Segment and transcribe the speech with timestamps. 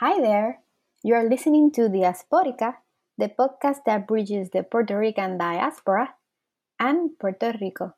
[0.00, 0.62] Hi there.
[1.02, 2.76] You are listening to Diasporica,
[3.18, 6.14] the podcast that bridges the Puerto Rican diaspora
[6.78, 7.97] and Puerto Rico.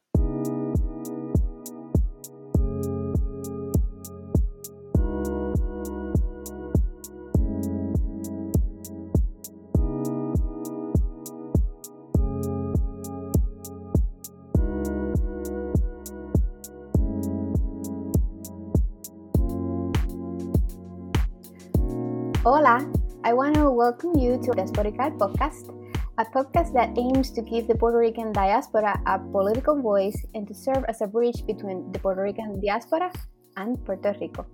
[23.81, 25.73] Welcome you to Diasporica podcast,
[26.21, 30.53] a podcast that aims to give the Puerto Rican diaspora a political voice and to
[30.53, 33.11] serve as a bridge between the Puerto Rican diaspora
[33.57, 34.45] and Puerto Rico.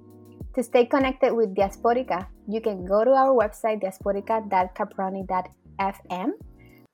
[0.55, 6.31] To stay connected with Diasporica, you can go to our website diasporica.caproni.fm,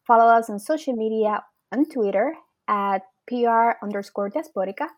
[0.06, 2.32] follow us on social media on Twitter
[2.66, 4.88] at PR underscore Diasporica,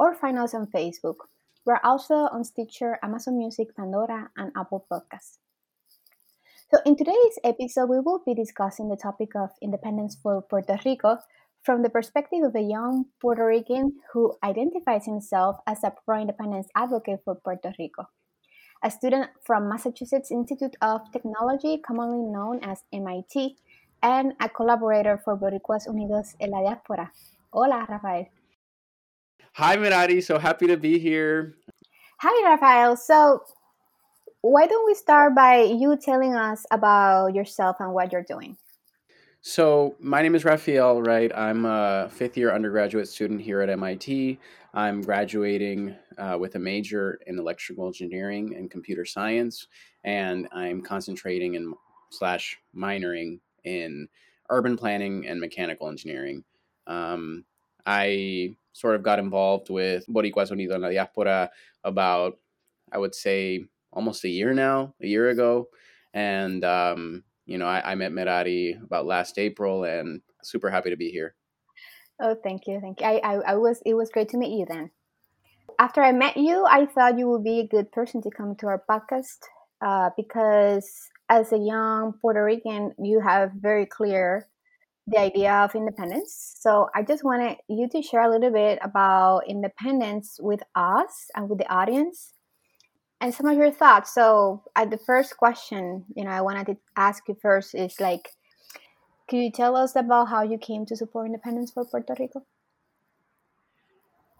[0.00, 1.30] or find us on Facebook.
[1.64, 5.38] We're also on Stitcher, Amazon Music, Pandora, and Apple Podcasts.
[6.72, 11.18] So, in today's episode, we will be discussing the topic of independence for Puerto Rico
[11.62, 16.68] from the perspective of a young Puerto Rican who identifies himself as a pro independence
[16.74, 18.06] advocate for Puerto Rico.
[18.82, 23.58] A student from Massachusetts Institute of Technology, commonly known as MIT,
[24.02, 27.10] and a collaborator for Boricuas Unidos en la Diáspora.
[27.52, 28.28] Hola, Rafael.
[29.56, 30.22] Hi, Mirari.
[30.22, 31.52] So happy to be here.
[32.22, 32.96] Hi, Rafael.
[32.96, 33.42] So,
[34.42, 38.56] why don't we start by you telling us about yourself and what you're doing?
[39.40, 41.32] So, my name is Rafael, right?
[41.34, 44.38] I'm a fifth year undergraduate student here at MIT.
[44.74, 49.68] I'm graduating uh, with a major in electrical engineering and computer science,
[50.04, 51.74] and I'm concentrating in
[52.10, 54.08] slash minoring in
[54.50, 56.44] urban planning and mechanical engineering.
[56.86, 57.44] Um,
[57.86, 61.48] I sort of got involved with Boricuas Unidos en la Diáspora
[61.84, 62.38] about,
[62.92, 65.68] I would say, almost a year now, a year ago.
[66.14, 70.96] And, um, you know, I, I met Mirari about last April and super happy to
[70.96, 71.34] be here.
[72.20, 72.80] Oh, thank you.
[72.80, 73.06] Thank you.
[73.06, 74.90] I, I, I was, it was great to meet you then.
[75.78, 78.66] After I met you, I thought you would be a good person to come to
[78.66, 79.38] our podcast
[79.84, 84.48] uh, because as a young Puerto Rican, you have very clear
[85.06, 86.54] the idea of independence.
[86.60, 91.48] So I just wanted you to share a little bit about independence with us and
[91.48, 92.34] with the audience
[93.22, 94.12] and some of your thoughts.
[94.12, 98.30] So, at the first question, you know, I wanted to ask you first is like,
[99.28, 102.44] can you tell us about how you came to support independence for Puerto Rico?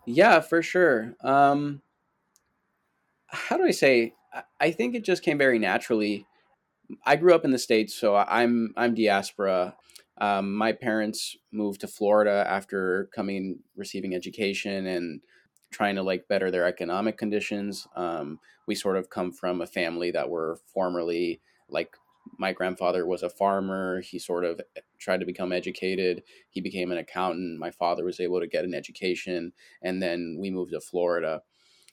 [0.04, 1.15] Yeah, for sure.
[1.22, 1.81] Um,
[3.28, 4.15] how do I say?
[4.60, 6.26] I think it just came very naturally.
[7.06, 9.76] I grew up in the states, so I'm I'm diaspora.
[10.19, 15.20] Um, my parents moved to Florida after coming receiving education and
[15.72, 17.88] trying to like better their economic conditions.
[17.97, 21.97] Um, we sort of come from a family that were formerly like
[22.38, 24.00] my grandfather was a farmer.
[24.00, 26.22] He sort of eh, tried to become educated.
[26.50, 27.59] He became an accountant.
[27.59, 31.43] My father was able to get an education, and then we moved to Florida.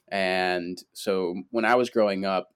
[0.08, 2.54] And so when I was growing up,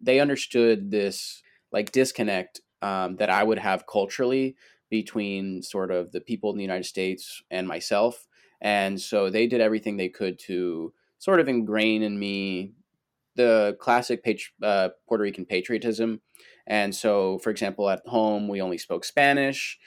[0.00, 1.42] they understood this
[1.72, 4.56] like disconnect um, that I would have culturally
[4.90, 8.26] between sort of the people in the United States and myself.
[8.60, 12.72] And so they did everything they could to sort of ingrain in me
[13.36, 16.20] the classic patri- uh, Puerto Rican patriotism.
[16.66, 19.78] And so, for example, at home, we only spoke Spanish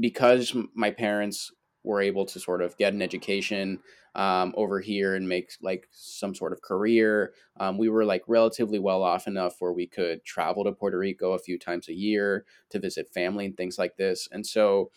[0.00, 3.78] because my parents were able to sort of get an education
[4.14, 7.32] um, over here and make like some sort of career.
[7.58, 11.32] Um, we were like relatively well off enough where we could travel to Puerto Rico
[11.32, 14.28] a few times a year to visit family and things like this.
[14.32, 14.90] And so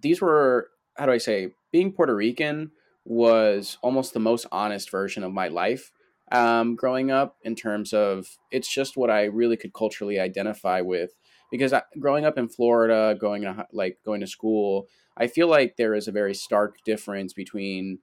[0.00, 2.70] these were, how do I say, being Puerto Rican
[3.04, 5.92] was almost the most honest version of my life
[6.32, 11.10] um, growing up in terms of it's just what I really could culturally identify with
[11.50, 14.86] because I, growing up in Florida, going to like going to school,
[15.18, 17.98] I feel like there is a very stark difference between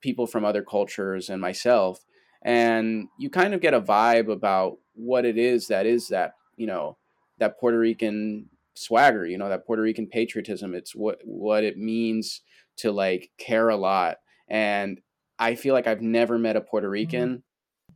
[0.00, 2.00] people from other cultures and myself,
[2.42, 6.66] and you kind of get a vibe about what it is that is that you
[6.66, 6.98] know
[7.38, 10.74] that Puerto Rican swagger, you know that Puerto Rican patriotism.
[10.74, 12.42] It's what what it means
[12.80, 14.18] to like care a lot,
[14.48, 15.00] and
[15.38, 16.92] I feel like I've never met a Puerto mm-hmm.
[16.92, 17.38] Rican, mm-hmm.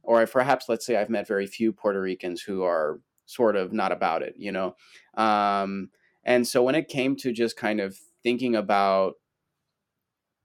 [0.02, 3.92] or perhaps let's say I've met very few Puerto Ricans who are sort of not
[3.92, 4.74] about it, you know?
[5.16, 5.90] Um,
[6.24, 9.14] and so when it came to just kind of thinking about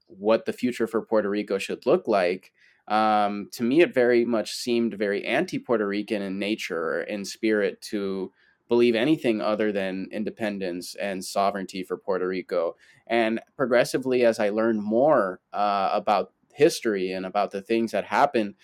[0.06, 2.52] what the future for Puerto Rico should look like,
[2.88, 7.80] um, to me, it very much seemed very anti Puerto Rican in nature, in spirit,
[7.82, 8.32] to
[8.70, 12.76] believe anything other than independence and sovereignty for Puerto Rico.
[13.08, 18.54] And progressively, as I learned more uh, about history and about the things that happened,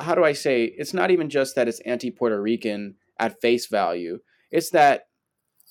[0.00, 0.64] how do I say?
[0.64, 4.18] It's not even just that it's anti Puerto Rican at face value.
[4.50, 5.06] It's that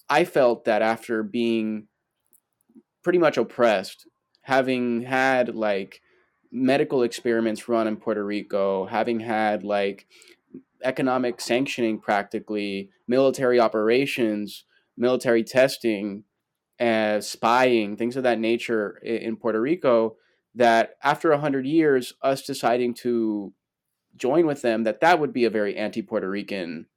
[0.09, 1.87] I felt that after being
[3.03, 4.07] pretty much oppressed,
[4.43, 6.01] having had like
[6.49, 10.07] medical experiments run in Puerto Rico, having had like
[10.83, 14.65] economic sanctioning practically, military operations,
[14.97, 16.23] military testing,
[16.79, 20.15] uh, spying, things of that nature in, Puerto Rico,
[20.55, 23.53] that after 100 years, us deciding to
[24.15, 26.87] join with them, that that would be a very anti-Puerto Rican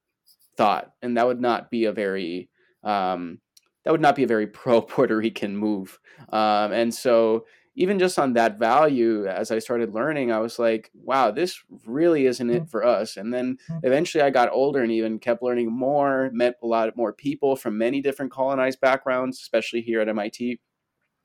[0.56, 2.48] thought, and that would not be a very
[2.82, 3.40] um,
[3.84, 5.98] that would not be a very pro Puerto Rican move.
[6.30, 7.44] Um, and so
[7.76, 12.26] even just on that value, as I started learning, I was like, wow, this really
[12.26, 13.16] isn't it for us.
[13.16, 17.12] And then eventually I got older and even kept learning more, met a lot more
[17.12, 20.60] people from many different colonized backgrounds, especially here at MIT.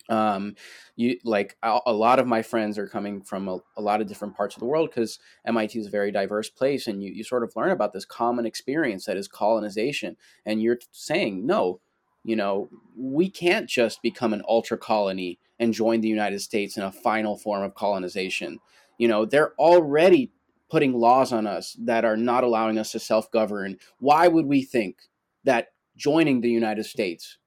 [0.10, 0.56] Um,
[0.96, 4.08] you like a, a, lot of my friends are coming from a, a lot of
[4.08, 7.24] different parts of the world because MIT is a very diverse place, and you, you
[7.24, 10.18] sort of learn about this common experience that is colonization.
[10.48, 11.80] And you're saying, no,
[12.24, 16.84] you know, we can't just become an ultra colony and join the United States in
[16.84, 18.60] a final form of colonization.
[18.98, 20.32] You know, they're already
[20.70, 23.78] putting laws on us that are not allowing us to self govern.
[24.00, 24.98] Why would we think
[25.44, 27.38] that joining the United States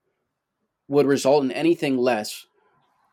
[0.88, 2.46] would result in anything less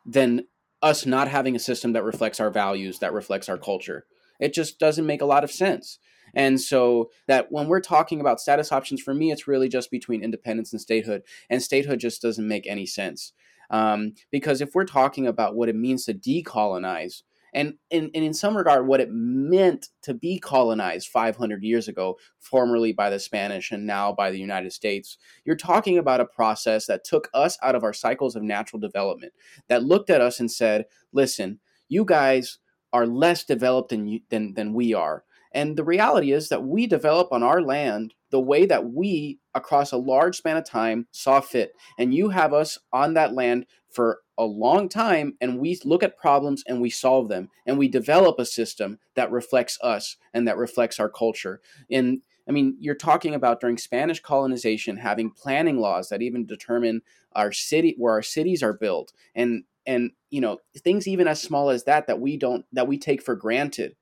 [0.05, 0.45] than
[0.81, 4.05] us not having a system that reflects our values, that reflects our culture?
[4.39, 5.99] It just doesn't make a lot of sense.
[6.33, 10.23] And so that when we're talking about status options, for me, it's really just between
[10.23, 11.23] independence and statehood.
[11.49, 13.33] And statehood just doesn't make any sense.
[13.69, 17.21] Um, because if we're talking about what it means to decolonize,
[17.53, 22.17] and, and, and in some regard, what it meant to be colonized 500 years ago,
[22.39, 26.85] formerly by the Spanish and now by the United States, you're talking about a process
[26.87, 29.33] that took us out of our cycles of natural development,
[29.67, 32.59] that looked at us and said, listen, you guys
[32.93, 35.23] are less developed than, you, than, than we are.
[35.51, 39.91] And the reality is that we develop on our land the way that we, across
[39.91, 41.71] a large span of time, saw fit.
[41.97, 46.17] And you have us on that land for a long time, and we look at
[46.17, 47.49] problems and we solve them.
[47.65, 51.59] And we develop a system that reflects us and that reflects our culture.
[51.89, 57.01] And I mean, you're talking about during Spanish colonization having planning laws that even determine
[57.33, 61.69] our city where our cities are built and and you know things even as small
[61.69, 63.95] as that that we don't that we take for granted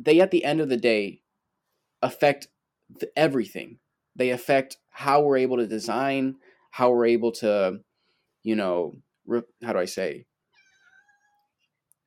[0.00, 1.22] they at the end of the day
[2.02, 2.48] affect
[2.88, 3.78] the, everything.
[4.16, 6.36] They affect how we're able to design,
[6.70, 7.80] how we're able to,
[8.42, 10.26] you know, re- how do I say?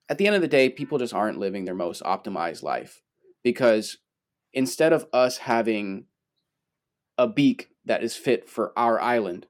[0.09, 3.01] At the end of the day, people just aren't living their most optimized life
[3.43, 3.97] because
[4.51, 6.05] instead of us having
[7.17, 9.45] a beak that is fit for our island,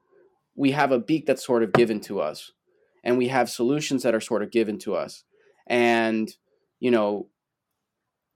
[0.54, 2.52] we have a beak that's sort of given to us
[3.02, 5.24] and we have solutions that are sort of given to us.
[5.66, 6.30] And,
[6.78, 7.28] you know,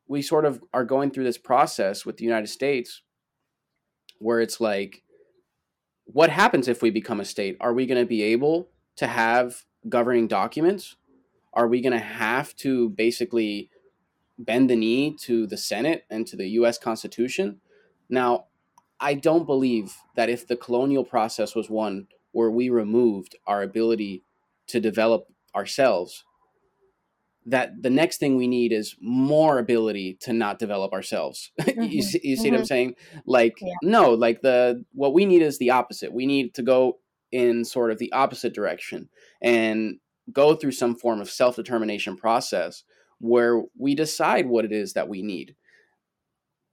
[0.08, 3.02] we sort of are going through this process with the United States
[4.19, 5.02] where it's like,
[6.05, 7.56] what happens if we become a state?
[7.60, 10.96] Are we going to be able to have governing documents?
[11.52, 13.70] Are we going to have to basically
[14.38, 17.61] bend the knee to the Senate and to the US Constitution?
[18.08, 18.46] Now,
[18.99, 24.25] I don't believe that if the colonial process was one where we removed our ability
[24.69, 26.25] to develop ourselves,
[27.49, 31.50] that the next thing we need is more ability to not develop ourselves.
[31.69, 31.93] Mm-hmm.
[31.93, 32.53] you see, you see mm-hmm.
[32.53, 32.67] what I'm mm-hmm.
[32.67, 32.95] saying?
[33.25, 33.73] Like, yeah.
[33.83, 36.12] no, like the what we need is the opposite.
[36.12, 36.99] We need to go
[37.31, 39.09] in sort of the opposite direction
[39.40, 39.99] and
[40.33, 42.83] go through some form of self determination process
[43.21, 45.55] where we decide what it is that we need.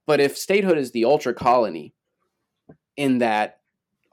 [0.06, 1.94] But if statehood is the ultra colony,
[2.96, 3.60] in that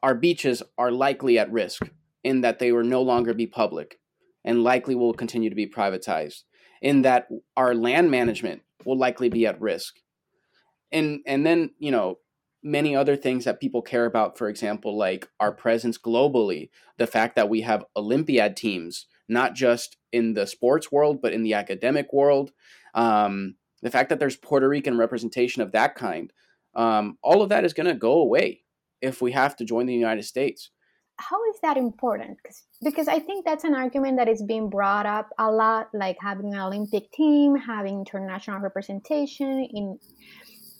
[0.03, 1.89] our beaches are likely at risk,
[2.23, 3.99] in that they will no longer be public,
[4.43, 6.43] and likely will continue to be privatized
[6.83, 9.95] in that our land management will likely be at risk.
[10.91, 12.19] And and then, you know,
[12.61, 17.35] many other things that people care about, for example, like our presence globally, the fact
[17.35, 22.13] that we have Olympiad teams, not just in the sports world, but in the academic
[22.13, 22.51] world,
[22.93, 26.31] um, the fact that there's Puerto Rican representation of that kind,
[26.75, 28.61] um, all of that is going to go away
[29.01, 30.69] if we have to join the United States
[31.17, 32.37] how is that important?
[32.83, 36.53] Because I think that's an argument that is being brought up a lot, like having
[36.53, 39.99] an Olympic team, having international representation in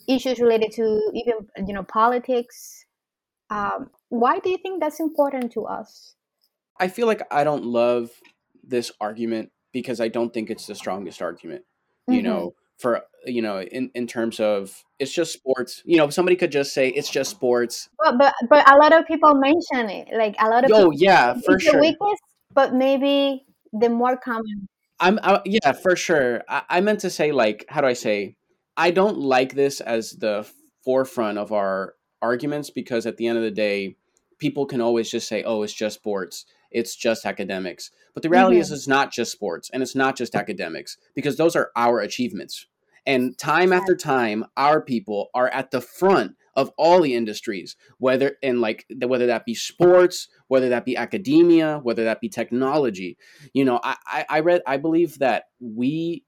[0.08, 2.84] issues related to even you know politics.
[3.50, 6.14] Um, why do you think that's important to us?
[6.80, 8.10] I feel like I don't love
[8.62, 11.64] this argument because I don't think it's the strongest argument.
[12.08, 12.26] You mm-hmm.
[12.26, 16.52] know, for you know in in terms of it's just sports you know somebody could
[16.52, 20.34] just say it's just sports but but, but a lot of people mention it like
[20.40, 24.68] a lot of oh yeah for sure weakest but maybe the more common
[25.00, 26.42] I'm I, yeah, for sure.
[26.48, 28.36] I, I meant to say like, how do I say?
[28.76, 30.48] I don't like this as the
[30.84, 33.96] forefront of our arguments because at the end of the day,
[34.38, 36.46] people can always just say, "Oh, it's just sports.
[36.74, 38.74] It's just academics." But the reality is, Mhm.
[38.74, 42.66] it's not just sports and it's not just academics because those are our achievements.
[43.06, 48.36] And time after time, our people are at the front of all the industries, whether
[48.40, 53.18] in like whether that be sports, whether that be academia, whether that be technology.
[53.52, 56.24] You know, I I, I read I believe that we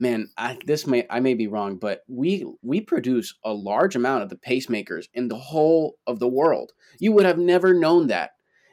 [0.00, 4.22] man I, this may i may be wrong but we we produce a large amount
[4.22, 8.30] of the pacemakers in the whole of the world you would have never known that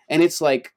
[0.08, 0.75] and it's like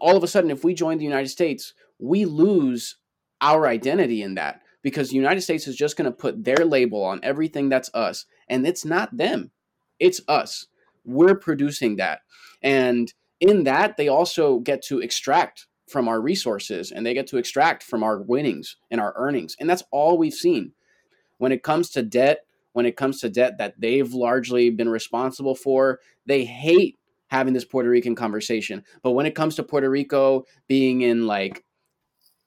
[0.00, 2.96] all of a sudden if we join the united states we lose
[3.40, 7.02] our identity in that because the united states is just going to put their label
[7.02, 9.50] on everything that's us and it's not them
[9.98, 10.66] it's us
[11.04, 12.20] we're producing that
[12.62, 17.36] and in that they also get to extract from our resources and they get to
[17.36, 19.56] extract from our winnings and our earnings.
[19.58, 20.72] And that's all we've seen.
[21.38, 25.56] When it comes to debt, when it comes to debt that they've largely been responsible
[25.56, 26.98] for, they hate
[27.30, 28.84] having this Puerto Rican conversation.
[29.02, 31.64] But when it comes to Puerto Rico being in like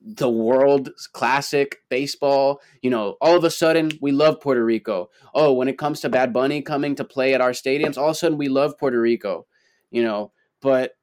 [0.01, 5.09] the world classic baseball, you know, all of a sudden we love Puerto Rico.
[5.33, 8.11] Oh, when it comes to Bad Bunny coming to play at our stadiums, all of
[8.11, 9.45] a sudden we love Puerto Rico,
[9.91, 10.33] you know.
[10.61, 10.97] But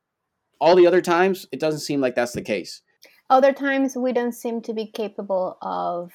[0.61, 2.83] all the other times, it doesn't seem like that's the case.
[3.31, 6.13] Other times, we don't seem to be capable of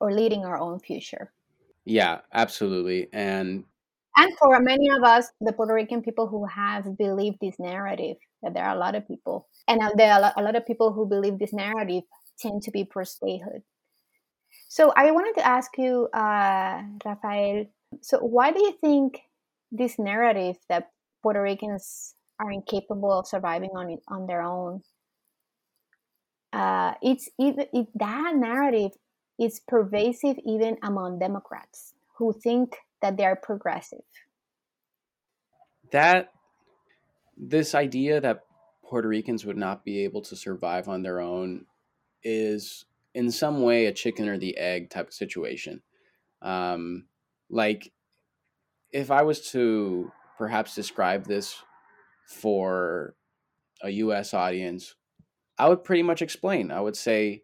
[0.00, 1.32] or leading our own future.
[1.84, 3.08] Yeah, absolutely.
[3.12, 3.64] And
[4.16, 8.54] And for many of us, the Puerto Rican people who have believed this narrative, that
[8.54, 11.06] there are a lot of people, and uh, there are a lot, of people who
[11.06, 12.04] believe this narrative
[12.38, 13.62] tend to be pro statehood.
[14.68, 17.66] So I wanted to ask you, uh, Rafael,
[18.02, 19.20] so why do you think
[19.72, 20.90] this narrative that
[21.22, 24.82] Puerto Ricans are incapable of surviving on on their own?
[26.52, 28.92] Uh, it's even it, that narrative
[29.40, 34.00] is pervasive even among Democrats who think that they are progressive.
[35.92, 36.30] that
[37.36, 38.40] this idea that
[38.82, 41.66] Puerto Ricans would not be able to survive on their own
[42.22, 42.84] is
[43.14, 45.82] in some way a chicken or the egg type of situation.
[46.42, 47.06] Um,
[47.48, 47.92] like,
[48.92, 51.62] if I was to perhaps describe this
[52.26, 53.14] for
[53.82, 54.96] a US audience,
[55.58, 56.72] I would pretty much explain.
[56.72, 57.42] I would say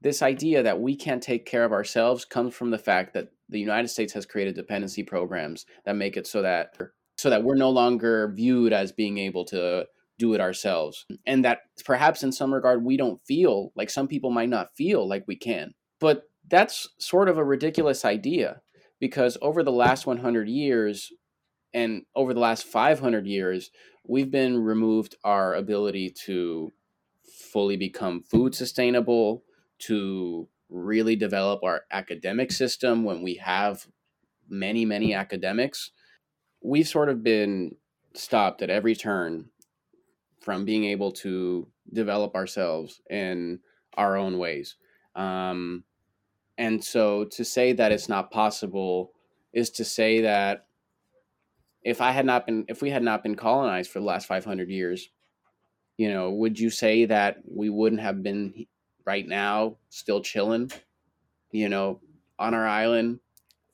[0.00, 3.60] this idea that we can't take care of ourselves comes from the fact that the
[3.60, 6.76] United States has created dependency programs that make it so that
[7.16, 9.86] so that we're no longer viewed as being able to
[10.18, 11.04] do it ourselves.
[11.26, 15.08] And that perhaps in some regard we don't feel like some people might not feel
[15.08, 15.72] like we can.
[16.00, 18.60] But that's sort of a ridiculous idea
[18.98, 21.12] because over the last 100 years
[21.74, 23.70] and over the last 500 years
[24.06, 26.72] we've been removed our ability to
[27.52, 29.44] fully become food sustainable
[29.78, 33.86] to really develop our academic system when we have
[34.48, 35.90] many many academics
[36.62, 37.74] we've sort of been
[38.14, 39.46] stopped at every turn
[40.40, 43.60] from being able to develop ourselves in
[43.96, 44.76] our own ways.
[45.14, 45.84] Um,
[46.58, 49.12] and so to say that it's not possible
[49.52, 50.66] is to say that
[51.82, 54.68] if I had not been, if we had not been colonized for the last 500
[54.68, 55.08] years,
[55.96, 58.66] you know, would you say that we wouldn't have been
[59.06, 60.70] right now still chilling,
[61.50, 62.00] you know,
[62.38, 63.20] on our island,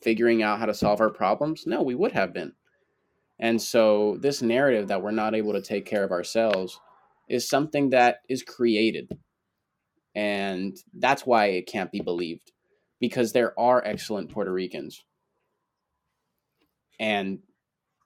[0.00, 1.64] figuring out how to solve our problems?
[1.66, 2.52] No, we would have been.
[3.38, 6.80] And so, this narrative that we're not able to take care of ourselves
[7.28, 9.08] is something that is created.
[10.14, 12.52] And that's why it can't be believed
[13.00, 15.04] because there are excellent Puerto Ricans.
[16.98, 17.38] And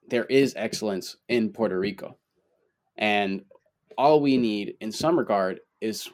[0.09, 2.19] there is excellence in Puerto Rico.
[2.99, 3.43] And
[3.97, 6.11] all we need, in some regard, is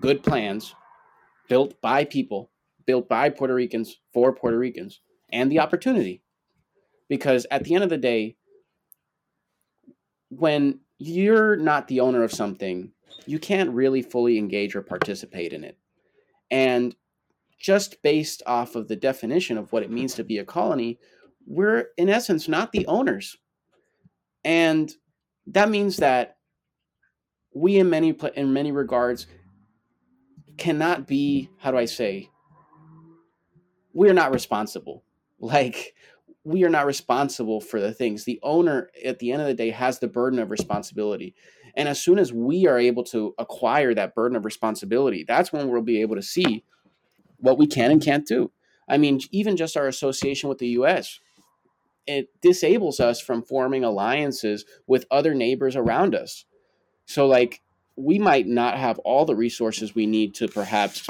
[0.00, 0.74] good plans
[1.48, 2.50] built by people,
[2.86, 5.00] built by Puerto Ricans for Puerto Ricans,
[5.30, 6.22] and the opportunity.
[7.08, 8.36] Because at the end of the day
[10.30, 12.92] when you're not the owner of something
[13.26, 15.78] you can't really fully engage or participate in it.
[16.50, 16.94] And
[17.58, 20.98] just based off of the definition of what it means to be a colony
[21.48, 23.36] we're in essence not the owners.
[24.44, 24.92] And
[25.46, 26.36] that means that
[27.54, 29.26] we in many in many regards
[30.58, 32.28] cannot be how do i say
[33.94, 35.02] we're not responsible
[35.40, 35.94] like
[36.48, 38.24] we are not responsible for the things.
[38.24, 41.34] The owner, at the end of the day, has the burden of responsibility.
[41.74, 45.68] And as soon as we are able to acquire that burden of responsibility, that's when
[45.68, 46.64] we'll be able to see
[47.36, 48.50] what we can and can't do.
[48.88, 51.20] I mean, even just our association with the US,
[52.06, 56.46] it disables us from forming alliances with other neighbors around us.
[57.04, 57.60] So, like,
[57.98, 61.06] we might not have all the resources we need to perhaps,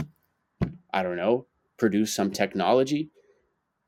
[0.92, 3.10] I don't know, produce some technology,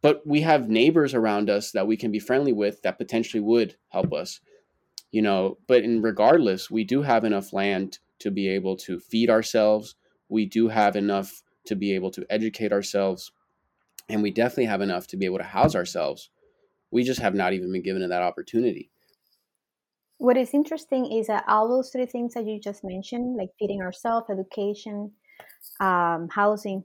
[0.02, 3.76] but we have neighbors around us that we can be friendly with that potentially would
[3.88, 4.40] help us.
[5.11, 9.30] You know, but in regardless, we do have enough land to be able to feed
[9.30, 9.97] ourselves.
[10.28, 13.33] We do have enough to be able to educate ourselves.
[14.09, 16.30] And we definitely have enough to be able to house ourselves.
[16.90, 18.90] We just have not even been given that opportunity.
[20.20, 23.80] What is interesting is that all those three things that you just mentioned, like feeding
[23.80, 25.12] ourselves, education,
[25.80, 26.84] um, housing,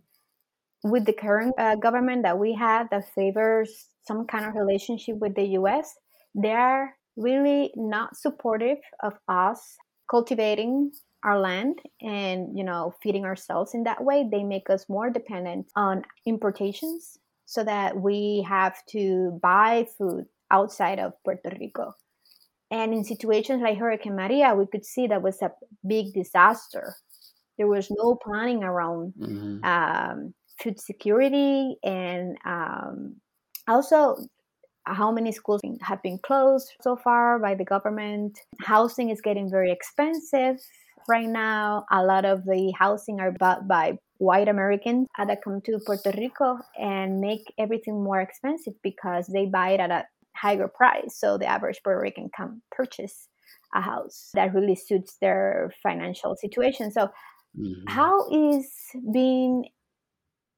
[0.86, 5.36] with the current uh, government that we have that favors some kind of relationship with
[5.36, 5.94] the US,
[6.34, 9.76] they are really not supportive of us
[10.10, 10.94] cultivating
[11.26, 14.26] our land and you know feeding ourselves in that way.
[14.32, 21.00] They make us more dependent on importations so that we have to buy food outside
[21.00, 21.94] of Puerto Rico
[22.72, 25.52] and in situations like Hurricane Maria, we could see that was a
[25.88, 26.96] big disaster.
[27.58, 29.64] There was no planning around mm-hmm.
[29.64, 33.16] um, food security and um,
[33.68, 34.18] also
[34.86, 38.40] how many schools have been closed so far by the government.
[38.62, 40.58] Housing is getting very expensive
[41.08, 41.86] right now.
[41.92, 46.58] A lot of the housing are bought by white Americans that come to Puerto Rico
[46.80, 51.46] and make everything more expensive because they buy it at a higher price so the
[51.46, 53.28] average Puerto Rican can purchase
[53.74, 56.92] a house that really suits their financial situation.
[56.92, 57.10] So,
[57.58, 57.88] mm-hmm.
[57.88, 58.72] how is
[59.12, 59.66] being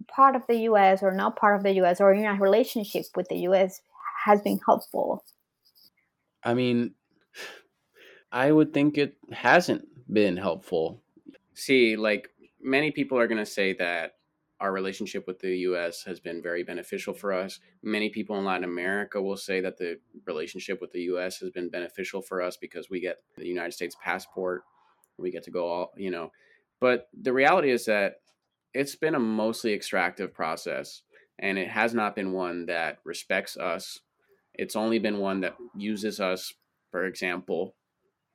[0.08, 3.28] part of the US or not part of the US or in a relationship with
[3.30, 3.82] the US
[4.26, 5.24] has been helpful?
[6.44, 6.94] I mean,
[8.32, 11.02] I would think it hasn't been helpful.
[11.54, 12.30] See, like
[12.62, 14.17] many people are going to say that
[14.60, 17.60] our relationship with the US has been very beneficial for us.
[17.84, 21.70] Many people in Latin America will say that the relationship with the US has been
[21.70, 24.64] beneficial for us because we get the United States passport,
[25.18, 26.32] we get to go all, you know.
[26.80, 28.22] But the reality is that
[28.74, 31.02] it's been a mostly extractive process
[31.40, 34.00] and it has not been one that respects us.
[34.54, 36.54] It's only been one that uses us,
[36.92, 37.76] for example,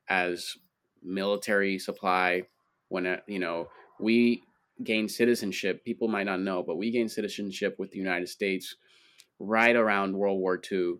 [0.07, 0.55] as
[1.01, 2.43] military supply
[2.89, 3.67] when uh, you know
[3.99, 4.43] we
[4.83, 5.83] gained citizenship.
[5.83, 8.75] People might not know, but we gained citizenship with the United States
[9.39, 10.95] right around World War II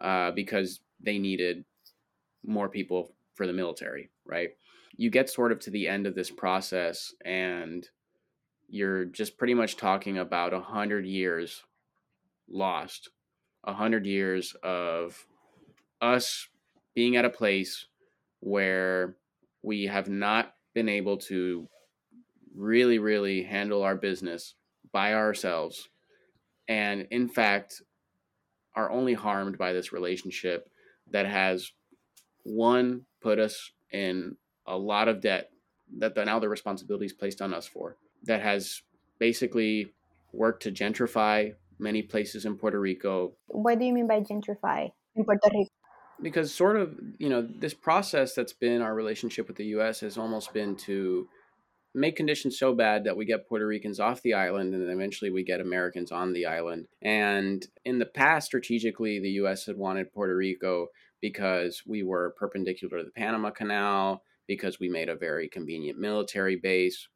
[0.00, 1.64] uh, because they needed
[2.44, 4.50] more people for the military, right?
[4.96, 7.88] You get sort of to the end of this process and
[8.68, 11.64] you're just pretty much talking about a hundred years
[12.48, 13.10] lost,
[13.64, 15.26] a hundred years of
[16.00, 16.48] us
[16.94, 17.86] being at a place
[18.40, 19.16] where
[19.62, 21.68] we have not been able to
[22.54, 24.54] really, really handle our business
[24.92, 25.88] by ourselves,
[26.68, 27.82] and in fact,
[28.74, 30.68] are only harmed by this relationship
[31.10, 31.72] that has
[32.44, 34.36] one put us in
[34.66, 35.50] a lot of debt
[35.98, 38.82] that the, now the responsibility is placed on us for that has
[39.18, 39.92] basically
[40.32, 43.32] worked to gentrify many places in Puerto Rico.
[43.48, 45.70] What do you mean by gentrify in Puerto Rico?
[46.22, 50.18] Because sort of, you know, this process that's been our relationship with the US has
[50.18, 51.28] almost been to
[51.94, 55.30] make conditions so bad that we get Puerto Ricans off the island and then eventually
[55.30, 56.86] we get Americans on the island.
[57.02, 60.88] And in the past, strategically, the US had wanted Puerto Rico
[61.20, 66.56] because we were perpendicular to the Panama Canal, because we made a very convenient military
[66.56, 67.06] base.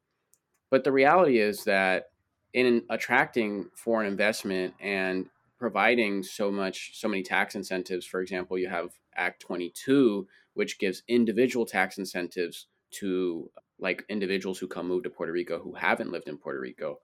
[0.71, 2.05] But the reality is that
[2.53, 5.25] in attracting foreign investment and
[5.59, 11.03] providing so much so many tax incentives for example you have act 22 which gives
[11.09, 16.27] individual tax incentives to like individuals who come move to Puerto Rico who haven't lived
[16.27, 16.99] in Puerto Rico,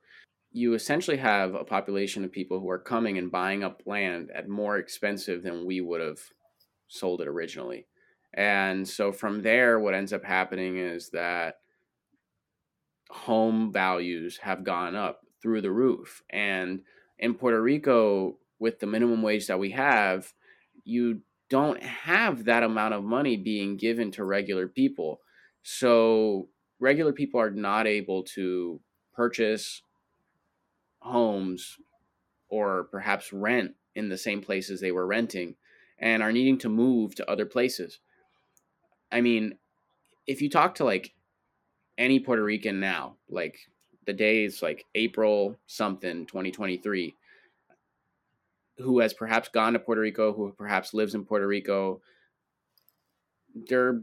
[0.51, 4.49] you essentially have a population of people who are coming and buying up land at
[4.49, 6.19] more expensive than we would have
[6.87, 7.87] sold it originally.
[8.33, 11.55] And so from there, what ends up happening is that
[13.09, 16.23] home values have gone up through the roof.
[16.29, 16.81] And
[17.19, 20.33] in Puerto Rico, with the minimum wage that we have,
[20.83, 25.19] you don't have that amount of money being given to regular people.
[25.63, 26.47] So
[26.81, 28.81] regular people are not able to
[29.13, 29.83] purchase
[30.99, 31.77] homes
[32.49, 35.55] or perhaps rent in the same places they were renting
[35.99, 37.99] and are needing to move to other places.
[39.11, 39.57] I mean,
[40.27, 41.13] if you talk to like
[41.97, 43.59] any Puerto Rican now, like
[44.05, 47.15] the days like April something 2023,
[48.77, 52.01] who has perhaps gone to Puerto Rico, who perhaps lives in Puerto Rico,
[53.53, 54.01] they're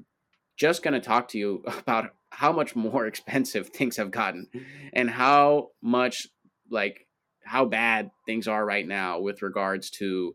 [0.56, 4.46] just going to talk to you about how much more expensive things have gotten
[4.92, 6.26] and how much
[6.70, 7.06] like
[7.44, 10.34] how bad things are right now with regards to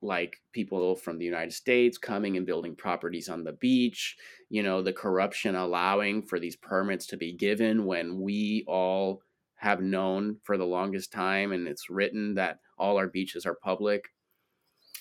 [0.00, 4.16] like people from the United States coming and building properties on the beach,
[4.48, 9.20] you know, the corruption allowing for these permits to be given when we all
[9.56, 14.04] have known for the longest time and it's written that all our beaches are public.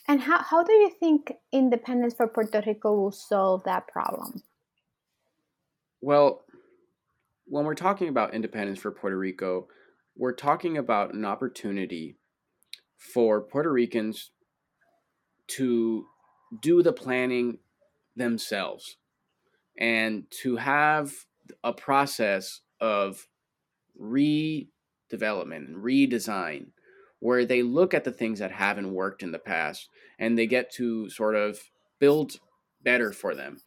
[0.08, 4.41] And how, how do you think independence for Puerto Rico will solve that problem?
[6.01, 6.43] Well,
[7.45, 9.67] when we're talking about independence for Puerto Rico,
[10.15, 12.17] we're talking about an opportunity
[12.97, 14.31] for Puerto Ricans
[15.47, 16.05] to
[16.62, 17.60] do the planning
[18.15, 18.97] themselves
[19.79, 21.13] and to have
[21.63, 23.27] a process of
[23.99, 24.67] redevelopment
[25.67, 26.67] and redesign
[27.19, 30.71] where they look at the things that haven't worked in the past and they get
[30.71, 31.60] to sort of
[31.99, 32.39] build
[32.83, 33.57] better for them.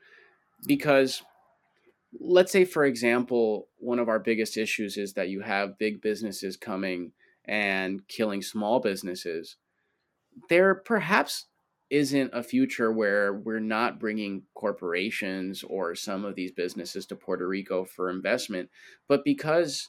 [0.66, 1.23] Because
[2.18, 6.57] let's say for example one of our biggest issues is that you have big businesses
[6.57, 7.12] coming
[7.44, 9.57] and killing small businesses.
[10.49, 11.46] There perhaps
[11.90, 17.46] isn't a future where we're not bringing corporations or some of these businesses to Puerto
[17.46, 18.70] Rico for investment
[19.09, 19.88] but because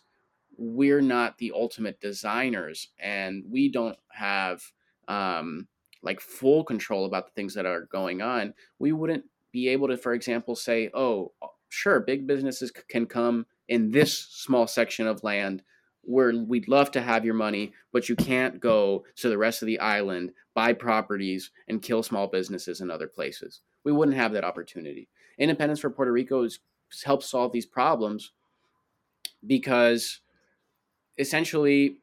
[0.58, 4.64] we're not the ultimate designers and we don't have
[5.08, 5.68] um,
[6.02, 9.96] like full control about the things that are going on we wouldn't be able to
[9.96, 11.32] for example say oh
[11.72, 15.64] sure, big businesses can come in this small section of land
[16.04, 19.68] where we'd love to have your money, but you can't go to the rest of
[19.68, 23.62] the island, buy properties, and kill small businesses in other places.
[23.84, 25.08] We wouldn't have that opportunity.
[25.38, 26.60] Independence for Puerto Rico has
[27.06, 28.32] helped solve these problems
[29.46, 30.20] because
[31.18, 31.98] essentially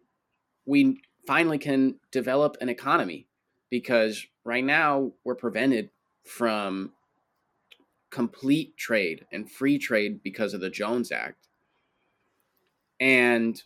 [0.65, 3.27] we finally can develop an economy
[3.69, 5.91] because right now we're prevented
[6.25, 6.93] from
[8.11, 11.49] complete trade and free trade because of the Jones Act.
[13.01, 13.63] And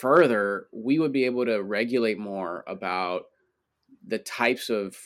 [0.00, 3.24] further, we would be able to regulate more about
[4.06, 4.96] the types of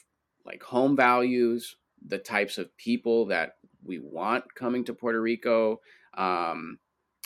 [0.45, 5.81] like home values, the types of people that we want coming to Puerto Rico.
[6.17, 6.79] Um,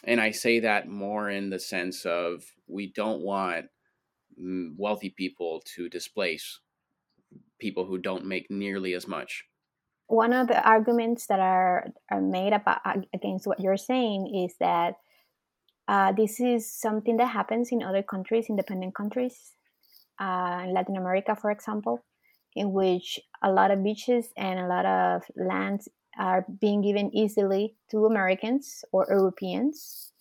[0.05, 3.67] and I say that more in the sense of we don't want
[4.77, 6.61] wealthy people to displace
[7.59, 9.45] people who don't make nearly as much
[10.11, 12.81] one of the arguments that are, are made about
[13.15, 14.95] against what you're saying is that
[15.87, 19.53] uh, this is something that happens in other countries, independent countries,
[20.21, 22.05] uh, in Latin America, for example,
[22.57, 27.77] in which a lot of beaches and a lot of lands are being given easily
[27.93, 30.13] to Americans or Europeans.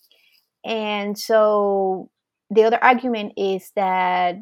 [0.63, 2.12] And so
[2.52, 4.36] the other argument is that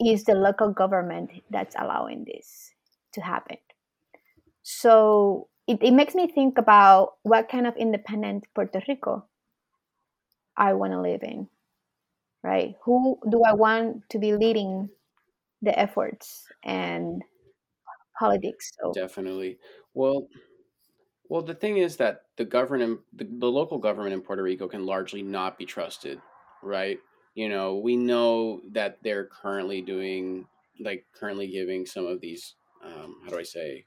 [0.00, 2.72] is the local government that's allowing this
[3.12, 3.58] to happen.
[4.68, 9.24] So it, it makes me think about what kind of independent Puerto Rico
[10.56, 11.46] I want to live in,
[12.42, 12.74] right?
[12.82, 14.88] Who do I want to be leading
[15.62, 17.22] the efforts and
[18.18, 18.72] politics?
[18.82, 18.92] So.
[18.92, 19.58] Definitely.
[19.94, 20.26] Well,
[21.28, 24.84] well, the thing is that the government, the, the local government in Puerto Rico can
[24.84, 26.20] largely not be trusted,
[26.60, 26.98] right?
[27.36, 30.46] You know, we know that they're currently doing,
[30.80, 33.86] like, currently giving some of these, um, how do I say,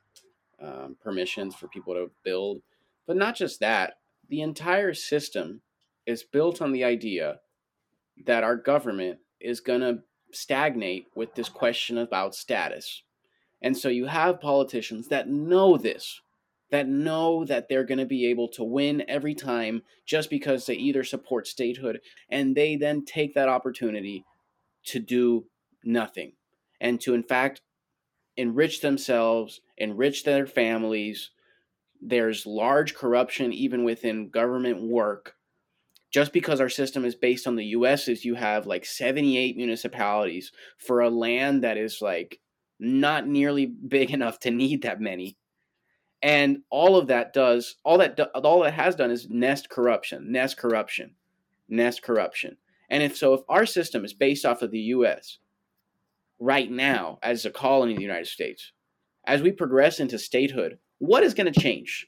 [0.62, 2.62] um, permissions for people to build.
[3.08, 3.96] But not just that,
[4.30, 5.62] the entire system
[6.06, 7.40] is built on the idea
[8.26, 10.00] that our government is going to
[10.32, 13.04] stagnate with this question about status.
[13.62, 16.22] And so you have politicians that know this,
[16.72, 20.76] that know that they're going to be able to win every time just because they
[20.76, 24.24] either support statehood and they then take that opportunity
[24.86, 25.46] to do
[25.84, 26.34] nothing
[26.80, 27.62] and to, in fact,
[28.40, 31.32] enrich themselves, enrich their families.
[32.02, 35.36] There's large corruption even within government work.
[36.10, 40.52] Just because our system is based on the US is you have like 78 municipalities
[40.78, 42.40] for a land that is like
[42.80, 45.38] not nearly big enough to need that many.
[46.22, 50.58] And all of that does all that all that has done is nest corruption, nest
[50.58, 51.16] corruption,
[51.68, 52.58] nest corruption.
[52.90, 55.40] And if so if our system is based off of the US,
[56.40, 58.72] right now as a colony of the United States,
[59.26, 62.08] as we progress into statehood, what is going to change?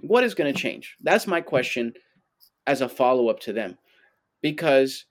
[0.00, 0.96] What is going to change?
[1.02, 1.92] That's my question
[2.66, 3.78] as a follow up to them.
[4.40, 5.04] Because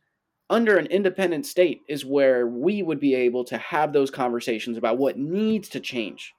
[0.49, 4.97] under an independent state is where we would be able to have those conversations about
[4.97, 6.33] what needs to change.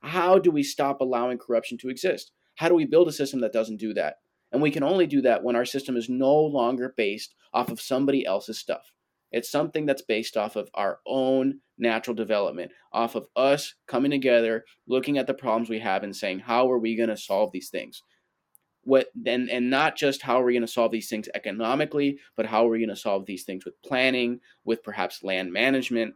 [0.00, 2.32] How do we stop allowing corruption to exist?
[2.56, 4.16] How do we build a system that doesn't do that?
[4.52, 7.80] And we can only do that when our system is no longer based off of
[7.80, 8.92] somebody else's stuff.
[9.34, 14.64] It's something that's based off of our own natural development, off of us coming together,
[14.86, 17.68] looking at the problems we have and saying, how are we going to solve these
[17.68, 18.00] things?
[18.84, 22.46] What and and not just how are we going to solve these things economically, but
[22.46, 26.14] how are we going to solve these things with planning, with perhaps land management.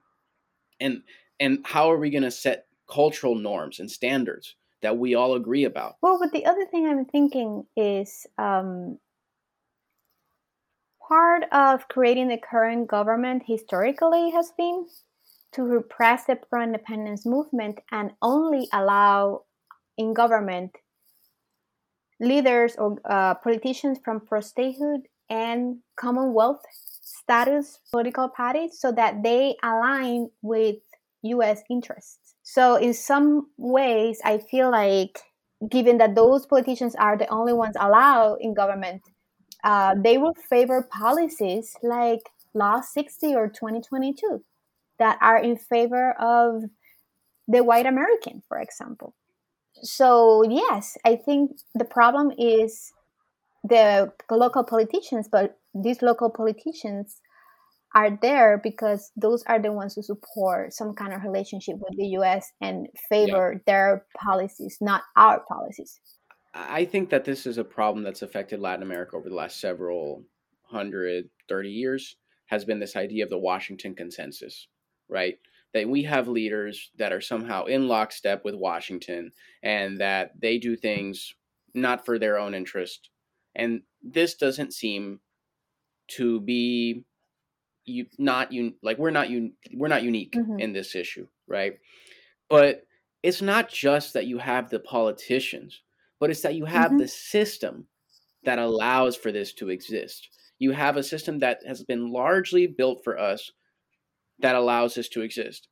[0.79, 1.03] And
[1.41, 5.65] And how are we going to set cultural norms and standards that we all agree
[5.65, 5.97] about?
[6.03, 8.99] Well, but the other thing I'm thinking is um,
[11.09, 14.87] part of creating the current government historically has been
[15.53, 19.43] to repress the pro independence movement and only allow
[19.97, 20.71] in government
[22.21, 29.57] leaders or uh, politicians from pro statehood and Commonwealth status political parties so that they
[29.63, 30.77] align with
[31.23, 32.35] US interests.
[32.43, 35.19] So, in some ways, I feel like
[35.69, 39.03] given that those politicians are the only ones allowed in government,
[39.65, 42.21] uh, they will favor policies like
[42.55, 44.43] Law 60 or 2022
[44.99, 46.65] that are in favor of
[47.47, 49.15] the white American, for example.
[49.83, 52.93] So, yes, I think the problem is
[53.65, 57.21] the local politicians, but these local politicians
[57.95, 62.09] are there because those are the ones who support some kind of relationship with the
[62.19, 63.61] US and favor yeah.
[63.67, 66.01] their policies, not our policies.
[66.55, 70.25] I think that this is a problem that's affected Latin America over the last several
[70.63, 74.69] hundred, thirty years, has been this idea of the Washington consensus,
[75.09, 75.39] right?
[75.75, 79.33] That we have leaders that are somehow in lockstep with Washington
[79.63, 81.35] and that they do things
[81.75, 83.11] not for their own interest.
[83.55, 85.21] And this doesn't seem
[86.09, 87.05] to be
[87.85, 90.59] you not you like we're not you we're not unique mm-hmm.
[90.59, 91.79] in this issue, right?
[92.49, 92.83] But
[93.23, 95.83] it's not just that you have the politicians,
[96.21, 96.99] but it's that you have mm-hmm.
[96.99, 97.87] the system
[98.45, 100.29] that allows for this to exist.
[100.59, 103.53] You have a system that has been largely built for us
[104.41, 105.69] that allows this to exist.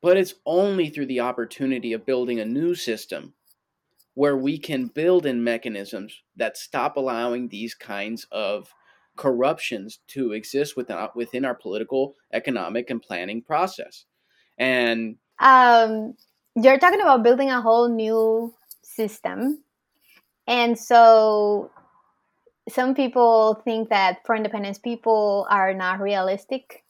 [0.00, 3.34] But it's only through the opportunity of building a new system
[4.14, 8.68] where we can build in mechanisms that stop allowing these kinds of
[9.16, 14.04] corruptions to exist within our, within our political, economic, and planning process.
[14.58, 16.14] And um,
[16.54, 19.62] you're talking about building a whole new system,
[20.46, 21.70] and so
[22.68, 26.84] some people think that pro independence people are not realistic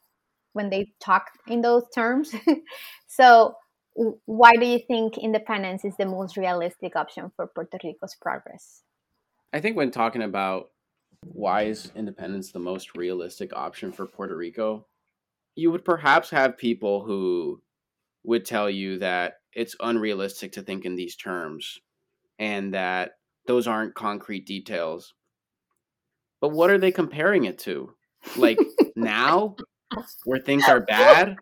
[0.53, 2.35] when they talk in those terms.
[3.07, 3.55] so,
[4.25, 8.83] why do you think independence is the most realistic option for Puerto Rico's progress?
[9.53, 10.71] I think when talking about
[11.25, 14.87] why is independence the most realistic option for Puerto Rico?
[15.55, 17.61] You would perhaps have people who
[18.25, 21.79] would tell you that it's unrealistic to think in these terms
[22.39, 23.13] and that
[23.47, 25.15] those aren't concrete details.
[26.41, 27.95] But what are they comparing it to?
[28.37, 28.59] Like
[28.97, 29.57] now,
[30.25, 31.37] where things are bad?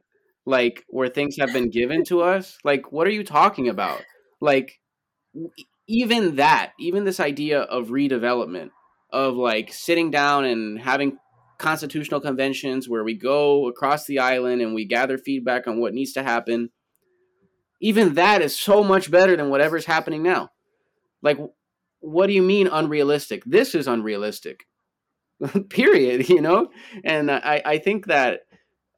[0.47, 2.59] Like where things have been given to us?
[2.65, 4.03] Like, what are you talking about?
[4.41, 4.81] Like,
[5.87, 8.71] even that, even this idea of redevelopment,
[9.13, 11.19] of like sitting down and having
[11.59, 16.13] constitutional conventions where we go across the island and we gather feedback on what needs
[16.13, 16.71] to happen
[17.83, 20.49] even that is so much better than whatever's happening now
[21.21, 21.39] like
[22.01, 23.43] what do you mean unrealistic?
[23.45, 24.67] This is unrealistic.
[25.71, 26.71] Period you know?
[27.05, 28.41] And i i think that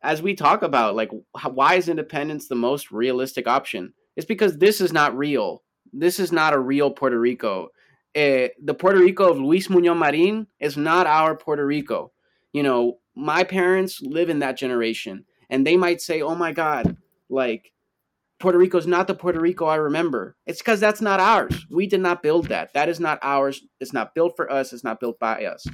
[0.03, 1.11] as we talk about like
[1.53, 3.93] why is independence the most realistic option?
[4.17, 5.63] It's because this is not real.
[5.93, 7.71] This is not a real puerto rico.
[8.15, 12.13] Uh, the Puerto Rico of Luis Muñoz Marin is not our Puerto Rico.
[12.53, 16.99] You know, my parents live in that generation, and they might say, "Oh my God,
[17.31, 17.73] like
[18.43, 21.65] Puerto Rico is not the Puerto Rico I remember." It's because that's not ours.
[21.71, 22.75] We did not build that.
[22.75, 23.63] That is not ours.
[23.81, 24.73] It's not built for us.
[24.73, 25.67] It's not built by us.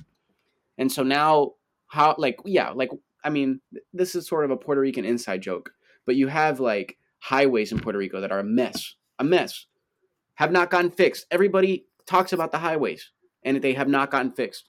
[0.76, 1.54] And so now,
[1.88, 2.14] how?
[2.18, 2.90] Like, yeah, like
[3.24, 3.60] I mean,
[3.92, 5.72] this is sort of a Puerto Rican inside joke,
[6.06, 9.66] but you have like highways in Puerto Rico that are a mess, a mess,
[10.34, 11.26] have not gotten fixed.
[11.30, 13.10] Everybody talks about the highways
[13.42, 14.68] and they have not gotten fixed.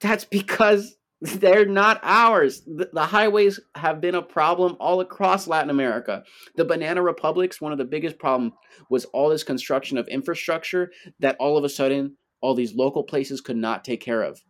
[0.00, 0.96] That's because
[1.38, 2.62] they're not ours.
[2.66, 6.24] The, highways have been a problem all across Latin America.
[6.56, 8.54] The banana republics, one of the biggest problems
[8.88, 13.40] was all this construction of infrastructure that all of a sudden all these local places
[13.40, 14.40] could not take care of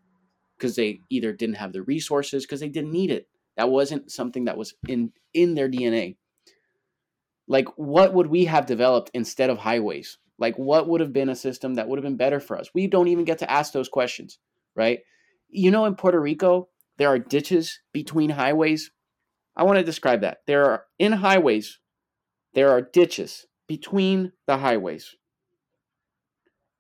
[0.57, 3.27] because they either didn't have the resources because they didn't need it.
[3.57, 6.17] That wasn't something that was in in their DNA.
[7.49, 10.19] Like what would we have developed instead of highways?
[10.41, 12.71] Like, what would have been a system that would have been better for us?
[12.75, 14.39] We don't even get to ask those questions,
[14.75, 15.01] right?
[15.51, 18.91] You know, in Puerto Rico, there are ditches between highways.
[19.57, 20.39] I want to describe that.
[20.47, 21.79] There are, in highways,
[22.55, 25.17] there are ditches between the highways.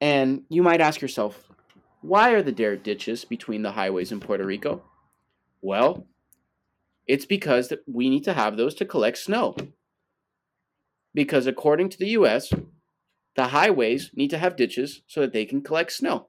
[0.00, 1.48] And you might ask yourself,
[2.00, 4.82] why are there ditches between the highways in Puerto Rico?
[5.60, 6.06] Well,
[7.06, 9.56] it's because that we need to have those to collect snow.
[11.12, 12.52] Because according to the US,
[13.36, 16.28] the highways need to have ditches so that they can collect snow.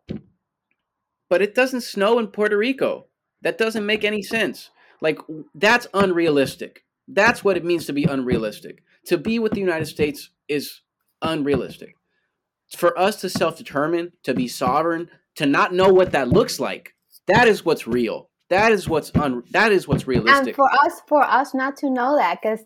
[1.31, 3.05] But it doesn't snow in Puerto Rico.
[3.41, 4.69] That doesn't make any sense.
[4.99, 5.17] Like,
[5.55, 6.83] that's unrealistic.
[7.07, 8.83] That's what it means to be unrealistic.
[9.05, 10.81] To be with the United States is
[11.21, 11.95] unrealistic.
[12.75, 16.95] For us to self determine, to be sovereign, to not know what that looks like,
[17.27, 18.29] that is what's real.
[18.49, 19.43] That is what's un.
[19.51, 20.47] That is what's realistic.
[20.47, 22.59] And for us, for us not to know that, because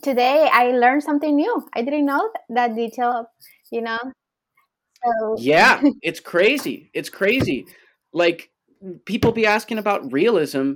[0.00, 1.66] today I learned something new.
[1.74, 3.26] I didn't know that detail.
[3.72, 3.98] You know.
[5.04, 5.36] So.
[5.38, 6.92] Yeah, it's crazy.
[6.94, 7.66] It's crazy.
[8.12, 8.50] Like
[9.04, 10.74] people be asking about realism.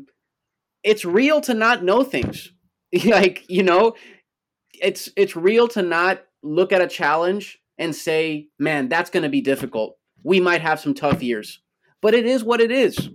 [0.83, 2.53] It's real to not know things.
[3.05, 3.95] like you know,
[4.73, 9.29] it's it's real to not look at a challenge and say, "Man, that's going to
[9.29, 9.97] be difficult.
[10.23, 11.61] We might have some tough years."
[12.03, 13.11] But it is what it is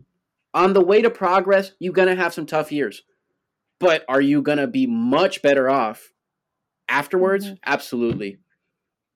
[0.54, 3.04] on the way to progress, you're going to have some tough years.
[3.80, 6.12] But are you going to be much better off
[6.88, 7.46] afterwards?
[7.46, 7.56] Mm-hmm.
[7.66, 8.38] Absolutely.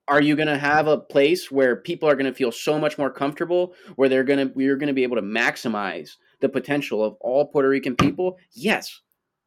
[0.07, 2.97] Are you going to have a place where people are going to feel so much
[2.97, 7.03] more comfortable, where they're going to you're going to be able to maximize the potential
[7.03, 8.37] of all Puerto Rican people?
[8.53, 9.01] Yes.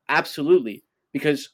[0.08, 0.84] Absolutely.
[1.12, 1.50] Because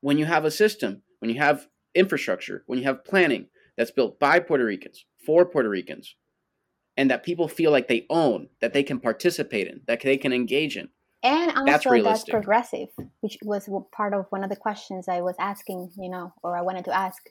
[0.00, 4.20] when you have a system, when you have infrastructure, when you have planning that's built
[4.20, 6.14] by Puerto Ricans for Puerto Ricans,
[6.96, 10.32] and that people feel like they own, that they can participate in, that they can
[10.32, 10.88] engage in.
[11.22, 12.88] And also that's, that's progressive,
[13.20, 16.62] which was part of one of the questions I was asking, you know, or I
[16.62, 17.22] wanted to ask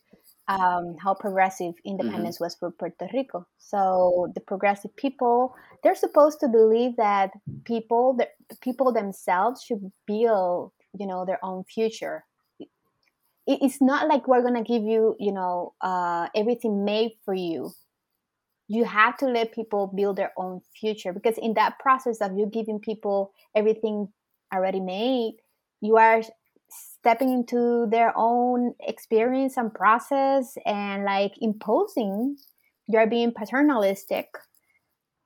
[0.50, 2.44] um, how progressive independence mm-hmm.
[2.46, 3.48] was for Puerto Rico.
[3.60, 7.32] So the progressive people, they're supposed to believe that
[7.64, 8.28] people, the
[8.62, 12.26] people themselves should build, you know, their own future.
[13.48, 17.72] It's not like we're gonna give you, you know, uh, everything made for you
[18.72, 22.46] you have to let people build their own future because in that process of you
[22.46, 24.08] giving people everything
[24.54, 25.34] already made
[25.82, 26.22] you are
[27.00, 32.38] stepping into their own experience and process and like imposing
[32.88, 34.28] you're being paternalistic.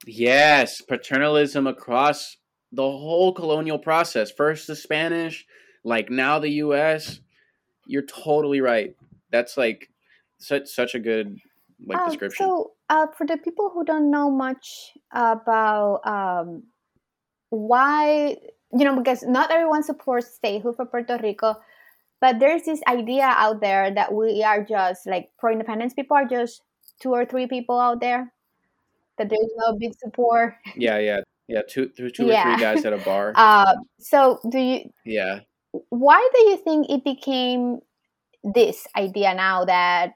[0.06, 2.38] Yes paternalism across
[2.72, 4.32] the whole colonial process.
[4.32, 5.46] First the spanish
[5.84, 7.20] like now the us
[7.86, 8.96] you're totally right.
[9.32, 9.90] That's like
[10.38, 11.38] such such a good
[11.86, 12.46] like uh, description.
[12.46, 16.64] so uh, for the people who don't know much about um,
[17.50, 18.38] why,
[18.78, 21.56] you know, because not everyone supports statehood for Puerto Rico,
[22.22, 26.26] but there's this idea out there that we are just like pro independence people are
[26.26, 26.62] just
[27.02, 28.32] two or three people out there,
[29.18, 30.56] that there's no big support.
[30.76, 32.54] Yeah, yeah, yeah, two, two, two yeah.
[32.54, 33.34] or three guys at a bar.
[33.36, 34.90] Uh, so, do you?
[35.06, 35.40] Yeah.
[35.90, 37.80] Why do you think it became
[38.44, 40.14] this idea now that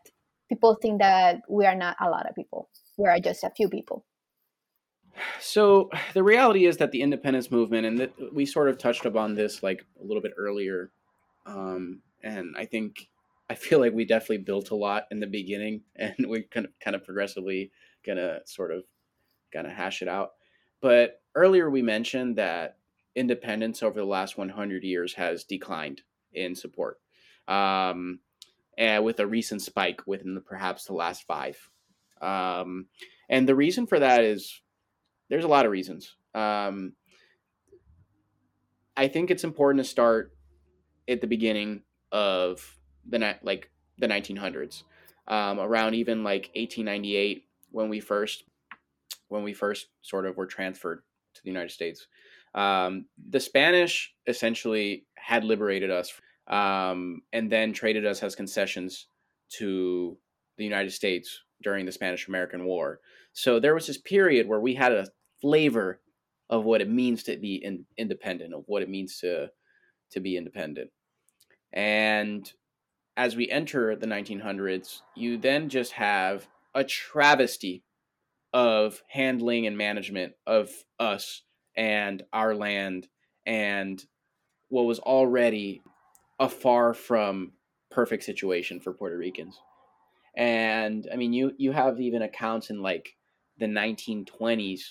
[0.50, 2.70] people think that we are not a lot of people.
[2.98, 4.06] We are just a few people.
[5.40, 9.36] So the reality is that the independence movement, and that we sort of touched upon
[9.36, 10.92] this like a little bit earlier,
[11.46, 13.08] um, and I think
[13.50, 16.72] I feel like we definitely built a lot in the beginning, and we kind of
[16.80, 17.72] kind of progressively
[18.06, 18.84] gonna sort of
[19.54, 20.34] gonna hash it out.
[20.82, 22.78] But earlier we mentioned that
[23.16, 26.02] independence over the last 100 years has declined
[26.34, 27.00] in support.
[27.48, 28.20] Um,
[28.78, 31.58] and with a recent spike within the, perhaps the last five.
[32.22, 32.86] Um,
[33.28, 34.62] and the reason for that is
[35.30, 36.16] there's a lot of reasons.
[36.34, 36.94] Um,
[38.96, 40.32] I think it's important to start
[41.08, 44.84] at the beginning of the like the 1900s,
[45.28, 48.44] um, around even like 1898 when we first
[49.28, 51.02] when we first sort of were transferred
[51.34, 52.08] to the United States.
[52.56, 56.12] Um, the Spanish essentially had liberated us
[56.48, 59.08] um, and then traded us as concessions
[59.50, 60.18] to
[60.58, 63.00] the United States during the Spanish American War.
[63.34, 65.08] So there was this period where we had a
[65.42, 66.00] flavor
[66.50, 69.50] of what it means to be in, independent, of what it means to
[70.12, 70.90] to be independent.
[71.74, 72.50] And
[73.18, 77.84] as we enter the 1900s, you then just have a travesty
[78.54, 80.70] of handling and management of
[81.00, 81.44] us
[81.76, 83.08] and our land
[83.46, 84.04] and
[84.70, 85.82] what was already
[86.40, 87.54] a far from
[87.90, 89.60] perfect situation for Puerto Ricans.
[90.36, 93.16] And I mean, you you have even accounts in like
[93.58, 94.82] the 1920s.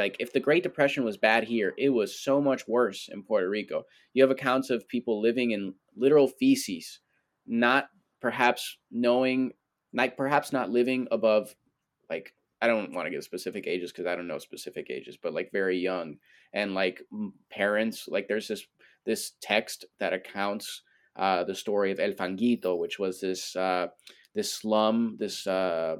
[0.00, 3.48] Like if the Great Depression was bad here, it was so much worse in Puerto
[3.48, 3.84] Rico.
[4.14, 7.00] You have accounts of people living in literal feces,
[7.46, 7.88] not
[8.20, 9.52] perhaps knowing,
[9.92, 11.54] like perhaps not living above,
[12.08, 15.34] like I don't want to give specific ages because I don't know specific ages, but
[15.34, 16.16] like very young
[16.52, 17.02] and like
[17.50, 18.06] parents.
[18.08, 18.64] Like there's this
[19.04, 20.82] this text that accounts
[21.16, 23.88] uh, the story of El Fanguito, which was this uh,
[24.34, 25.96] this slum, this uh,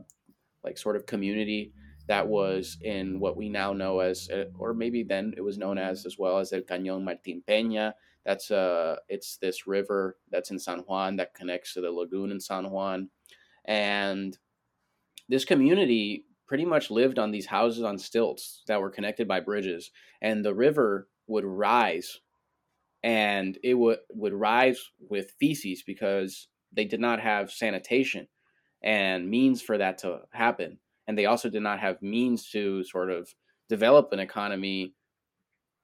[0.64, 1.72] like sort of community
[2.09, 5.78] that was in what we now know as, uh, or maybe then it was known
[5.78, 7.92] as as well as El Cañón Martín Peña.
[8.24, 12.40] That's uh, it's this river that's in San Juan that connects to the lagoon in
[12.40, 13.11] San Juan,
[13.64, 14.36] and
[15.28, 19.90] this community pretty much lived on these houses on stilts that were connected by bridges,
[20.20, 22.20] and the river would rise
[23.03, 28.28] and it would would rise with feces because they did not have sanitation
[28.82, 33.11] and means for that to happen and they also did not have means to sort
[33.11, 33.34] of
[33.68, 34.94] develop an economy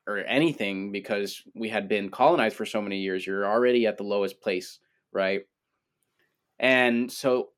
[0.06, 4.04] or anything because we had been colonized for so many years you're already at the
[4.04, 4.80] lowest place
[5.12, 5.42] right?
[6.58, 7.50] And so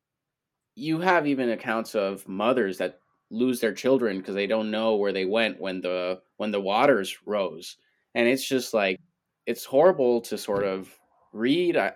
[0.75, 3.01] you have even accounts of mothers that
[3.31, 7.17] lose their children because they don't know where they went when the when the waters
[7.27, 7.77] rose.
[8.15, 9.01] And it's just like
[9.47, 10.91] it's horrible to sort of
[11.33, 11.93] read uh,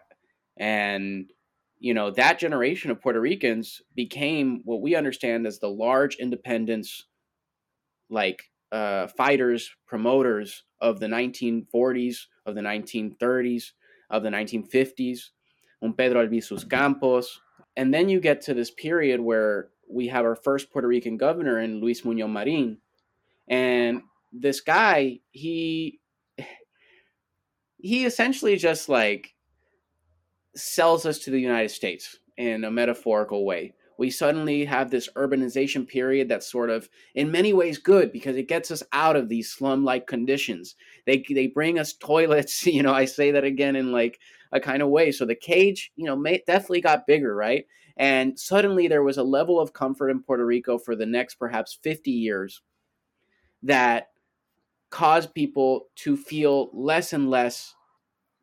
[0.57, 1.31] and
[1.85, 7.05] you know that generation of puerto ricans became what we understand as the large independence
[8.11, 13.73] like uh, fighters promoters of the 1940s of the 1930s
[14.11, 15.19] of the 1950s
[15.83, 17.41] un pedro albizu campos
[17.77, 21.61] and then you get to this period where we have our first Puerto Rican governor
[21.61, 22.79] in Luis Muñoz Marin.
[23.49, 26.01] And this guy, he
[27.77, 29.34] he essentially just like
[30.57, 33.75] sells us to the United States in a metaphorical way.
[33.97, 38.49] We suddenly have this urbanization period that's sort of, in many ways, good because it
[38.49, 40.75] gets us out of these slum-like conditions.
[41.07, 42.67] They they bring us toilets.
[42.75, 44.19] You know, I say that again in like
[44.51, 45.13] a kind of way.
[45.13, 47.67] So the cage, you know, may, definitely got bigger, right?
[47.97, 51.79] And suddenly there was a level of comfort in Puerto Rico for the next perhaps
[51.83, 52.63] 50 years
[53.63, 54.09] that
[54.91, 57.75] caused people to feel less and less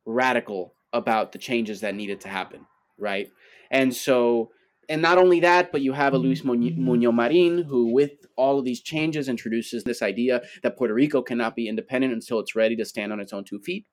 [0.05, 2.66] radical about the changes that needed to happen,
[2.98, 3.30] right?
[3.70, 4.52] And so,
[4.89, 8.66] and not only that, but you have a Luis Muñoz Marin who, with all of
[8.66, 12.86] these changes, introduces this idea that Puerto Rico cannot be independent until it's ready to
[12.86, 13.86] stand on its own two feet,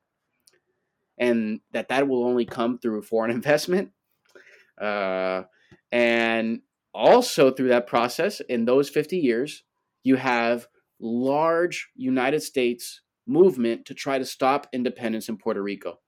[1.18, 3.92] and that that will only come through foreign investment
[4.80, 5.42] uh,
[5.90, 6.60] and
[6.94, 9.64] also through that process, in those 50 years,
[10.02, 10.68] you have
[11.00, 15.98] large United States movement to try to stop independence in Puerto Rico.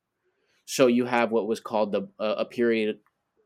[0.70, 3.00] So you have what was called the uh, a period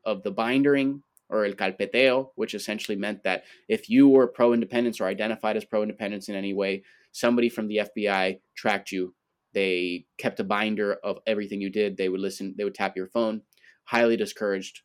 [0.04, 1.00] of the bindering
[1.30, 6.28] or el carpeteo, which essentially meant that if you were pro-independence or identified as pro-independence
[6.28, 9.14] in any way, somebody from the FBI tracked you.
[9.54, 11.96] They kept a binder of everything you did.
[11.96, 12.54] They would listen.
[12.58, 13.40] They would tap your phone.
[13.84, 14.82] Highly discouraged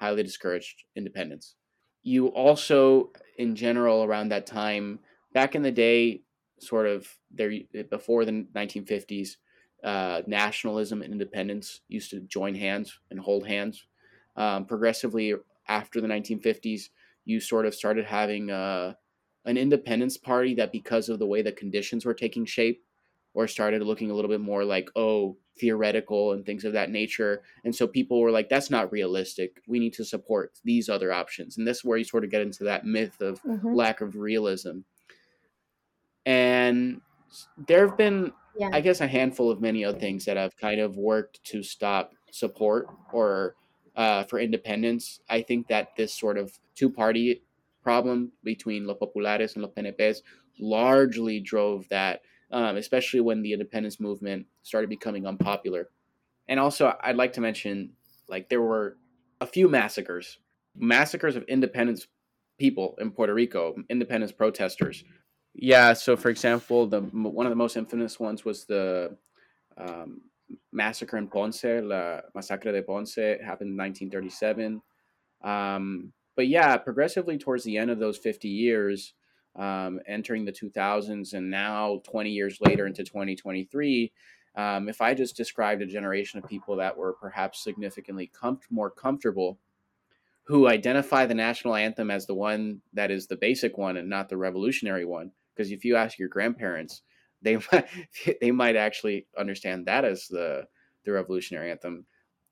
[0.00, 1.54] highly discouraged independence.
[2.02, 4.98] You also, in general, around that time,
[5.32, 6.22] back in the day,
[6.58, 7.52] sort of there
[7.88, 9.36] before the 1950s,
[9.84, 13.86] uh, nationalism and independence used to join hands and hold hands.
[14.36, 15.34] Um, progressively,
[15.68, 16.88] after the 1950s,
[17.24, 18.94] you sort of started having uh,
[19.44, 22.82] an independence party that, because of the way the conditions were taking shape,
[23.34, 27.42] or started looking a little bit more like, oh, theoretical and things of that nature.
[27.64, 29.62] And so people were like, that's not realistic.
[29.66, 31.58] We need to support these other options.
[31.58, 33.74] And this is where you sort of get into that myth of mm-hmm.
[33.74, 34.80] lack of realism.
[36.24, 37.00] And
[37.66, 38.70] there have been, yeah.
[38.72, 42.12] I guess, a handful of many other things that have kind of worked to stop
[42.30, 43.54] support or
[43.96, 45.20] uh, for independence.
[45.28, 47.42] I think that this sort of two party
[47.82, 50.18] problem between Los Populares and Los PNPs
[50.58, 55.90] largely drove that um, especially when the independence movement started becoming unpopular.
[56.48, 57.90] And also, I'd like to mention
[58.28, 58.96] like there were
[59.40, 60.38] a few massacres,
[60.76, 62.06] massacres of independence
[62.58, 65.04] people in Puerto Rico, independence protesters.
[65.54, 69.16] Yeah, so for example, the one of the most infamous ones was the
[69.76, 70.22] um,
[70.72, 74.80] massacre in Ponce, La Masacre de Ponce, happened in 1937.
[75.42, 79.14] Um, but yeah, progressively towards the end of those 50 years,
[79.58, 84.12] um, entering the 2000s and now 20 years later into 2023
[84.54, 88.30] um, if i just described a generation of people that were perhaps significantly
[88.70, 89.58] more comfortable
[90.48, 94.28] who identify the national anthem as the one that is the basic one and not
[94.28, 97.02] the revolutionary one because if you ask your grandparents
[97.42, 97.86] they might,
[98.40, 100.64] they might actually understand that as the
[101.04, 102.06] the revolutionary anthem.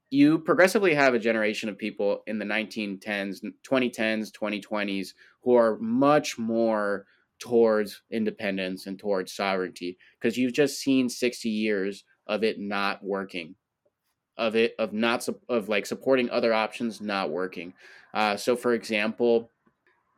[0.09, 3.39] You progressively have a generation of people in the 1910s,
[3.69, 5.09] 2010s, 2020s
[5.43, 7.07] who are much more
[7.41, 13.57] towards independence and towards sovereignty because you've just seen 60 years of it not working
[14.39, 17.73] of it of not of like supporting other options not working
[18.15, 19.51] uh, so for example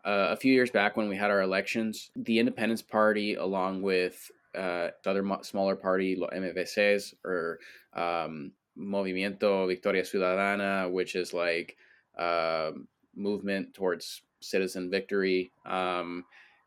[0.04, 4.30] uh, a few years back when we had our elections the independence party along with
[4.56, 7.58] uh, other smaller party MVCs or
[7.94, 11.76] um, Movimiento Victoria Ciudadana, which is like
[12.18, 12.70] uh,
[13.14, 15.52] movement towards citizen victory.
[15.66, 16.24] Um,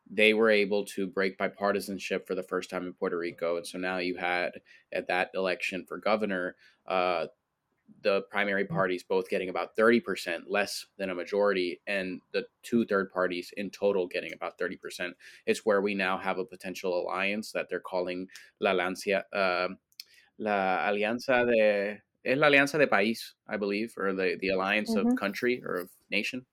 [0.10, 3.78] they were able to break bipartisanship for the first time in Puerto Rico, and so
[3.78, 6.56] now you had at that election for governor,
[6.88, 7.28] uh,
[8.04, 13.12] the primary parties both getting about 30% less than a majority and the two third
[13.12, 15.12] parties in total getting about 30%
[15.46, 18.28] it's where we now have a potential alliance that they're calling
[18.60, 19.68] la lancia uh,
[20.38, 25.10] la alianza de es la alianza de país, I believe, or the the alliance mm-hmm.
[25.10, 26.46] of country or of nation,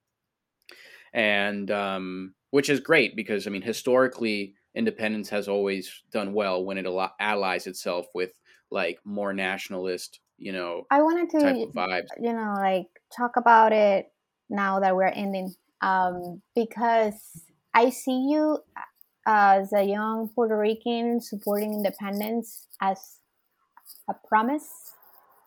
[1.12, 6.78] and um, which is great because I mean historically independence has always done well when
[6.78, 6.86] it
[7.18, 8.32] allies itself with
[8.70, 10.86] like more nationalist, you know.
[10.91, 11.68] I wanted to
[12.20, 14.11] you know like talk about it
[14.49, 17.43] now that we're ending um, because
[17.74, 18.59] I see you
[19.26, 23.18] as a young Puerto Rican supporting independence as
[24.09, 24.95] a promise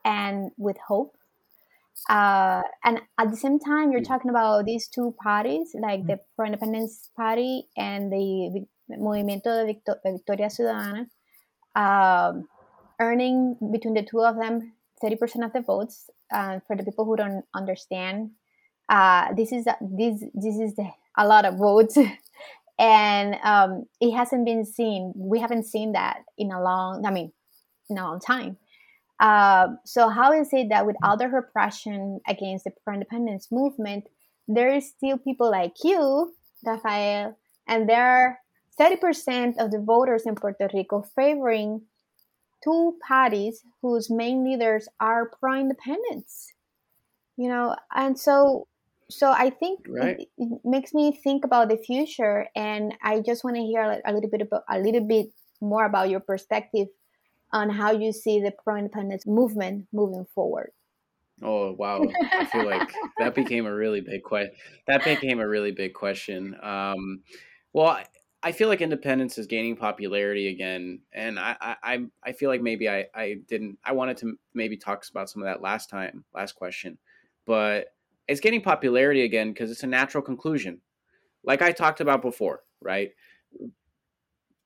[0.05, 1.15] and with hope.
[2.09, 4.07] Uh, and at the same time, you're mm.
[4.07, 6.19] talking about these two parties, like the mm.
[6.35, 11.07] pro independence party and the Movimiento de, Victoria Ciudadana,
[11.75, 12.47] um,
[12.99, 14.73] earning between the two of them
[15.03, 16.09] 30% of the votes.
[16.33, 18.31] Uh, for the people who don't understand,
[18.89, 20.73] uh, this is this this is
[21.17, 21.97] a lot of votes,
[22.79, 25.13] and um, it hasn't been seen.
[25.15, 27.05] We haven't seen that in a long.
[27.05, 27.31] I mean,
[27.89, 28.57] in a long time.
[29.19, 34.05] Uh, so how is it that with all the repression against the pro-independence movement,
[34.47, 36.33] there is still people like you,
[36.65, 37.37] Rafael,
[37.67, 38.39] and there are
[38.79, 41.81] 30% of the voters in Puerto Rico favoring
[42.63, 46.53] two parties whose main leaders are pro-independence.
[47.37, 48.67] You know, and so
[49.09, 50.19] so I think right.
[50.19, 54.11] it, it, makes me think about the future, and I just want to hear a,
[54.11, 55.27] a little bit about a little bit
[55.59, 56.87] more about your perspective
[57.51, 60.71] on how you see the pro independence movement moving forward.
[61.43, 62.01] Oh wow!
[62.33, 64.53] I feel like that became a really big question.
[64.87, 66.55] That became a really big question.
[66.61, 67.21] Um,
[67.73, 68.01] well,
[68.43, 72.89] I feel like independence is gaining popularity again, and I I I feel like maybe
[72.89, 76.53] I I didn't I wanted to maybe talk about some of that last time, last
[76.53, 76.97] question,
[77.45, 77.93] but
[78.27, 80.81] it's gaining popularity again because it's a natural conclusion,
[81.43, 83.11] like I talked about before, right?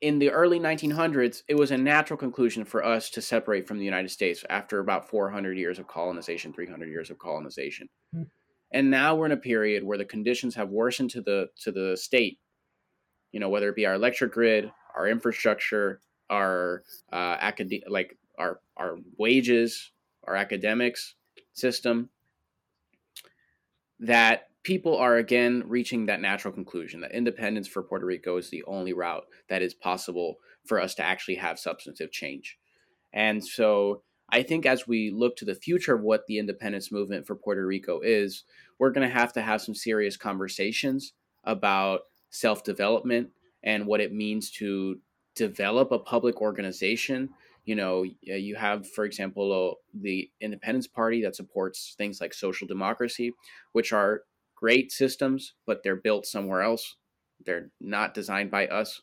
[0.02, 3.86] in the early 1900s, it was a natural conclusion for us to separate from the
[3.86, 7.90] United States after about 400 years of colonization, 300 years of colonization.
[8.14, 8.24] Mm-hmm.
[8.72, 11.96] And now we're in a period where the conditions have worsened to the to the
[11.96, 12.40] state.
[13.36, 18.62] You know, whether it be our electric grid, our infrastructure, our uh, acad- like our
[18.78, 19.92] our wages,
[20.24, 21.16] our academics
[21.52, 22.10] system,
[24.00, 28.64] that people are again reaching that natural conclusion that independence for Puerto Rico is the
[28.64, 32.58] only route that is possible for us to actually have substantive change.
[33.12, 37.28] And so I think as we look to the future of what the independence movement
[37.28, 38.46] for Puerto Rico is,
[38.80, 41.12] we're going to have to have some serious conversations
[41.44, 43.30] about self development
[43.64, 45.00] and what it means to
[45.36, 47.30] develop a public organization.
[47.66, 52.68] You know, you have, for example, uh, the Independence Party that supports things like social
[52.68, 53.34] democracy,
[53.72, 54.22] which are
[54.56, 56.96] great systems, but they're built somewhere else.
[57.44, 59.02] They're not designed by us.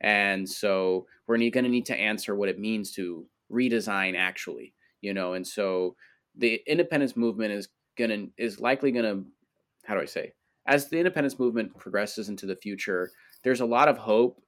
[0.00, 5.14] And so we're going to need to answer what it means to redesign actually, you
[5.14, 5.34] know.
[5.34, 5.96] And so
[6.36, 9.24] the independence movement is going to is likely going to
[9.84, 10.32] how do I say?
[10.66, 13.10] As the independence movement progresses into the future,
[13.42, 14.40] there's a lot of hope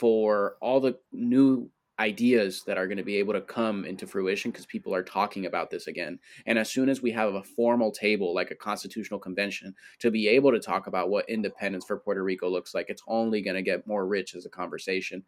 [0.00, 4.50] for all the new ideas that are going to be able to come into fruition
[4.50, 6.18] because people are talking about this again.
[6.46, 10.26] And as soon as we have a formal table like a constitutional convention to be
[10.26, 13.62] able to talk about what independence for Puerto Rico looks like, it's only going to
[13.62, 15.22] get more rich as a conversation.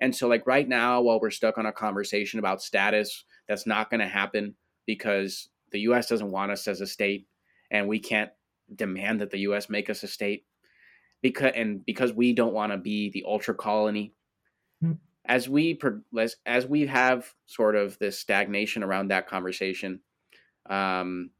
[0.00, 3.88] And so, like right now, while we're stuck on a conversation about status, that's not
[3.88, 7.28] going to happen because the US doesn't want us as a state
[7.70, 8.30] and we can't
[8.74, 10.44] demand that the US make us a state
[11.22, 14.14] because and because we don't want to be the ultra colony.
[15.24, 15.78] As we
[16.18, 20.00] as, as we have sort of this stagnation around that conversation
[20.70, 21.30] um,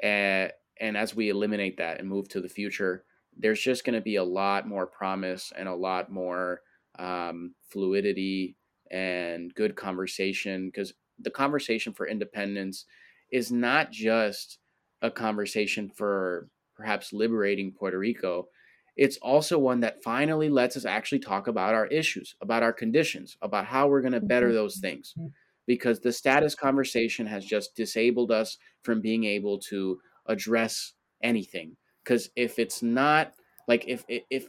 [0.00, 3.04] and, and as we eliminate that and move to the future
[3.36, 6.60] there's just going to be a lot more promise and a lot more
[6.98, 8.56] um, fluidity
[8.90, 12.84] and good conversation because the conversation for independence
[13.32, 14.58] is not just
[15.02, 18.48] a conversation for perhaps liberating Puerto Rico
[18.96, 23.36] it's also one that finally lets us actually talk about our issues, about our conditions,
[23.42, 24.56] about how we're going to better mm-hmm.
[24.56, 25.14] those things.
[25.18, 25.28] Mm-hmm.
[25.66, 31.76] Because the status conversation has just disabled us from being able to address anything.
[32.04, 33.32] Because if it's not
[33.66, 34.46] like if if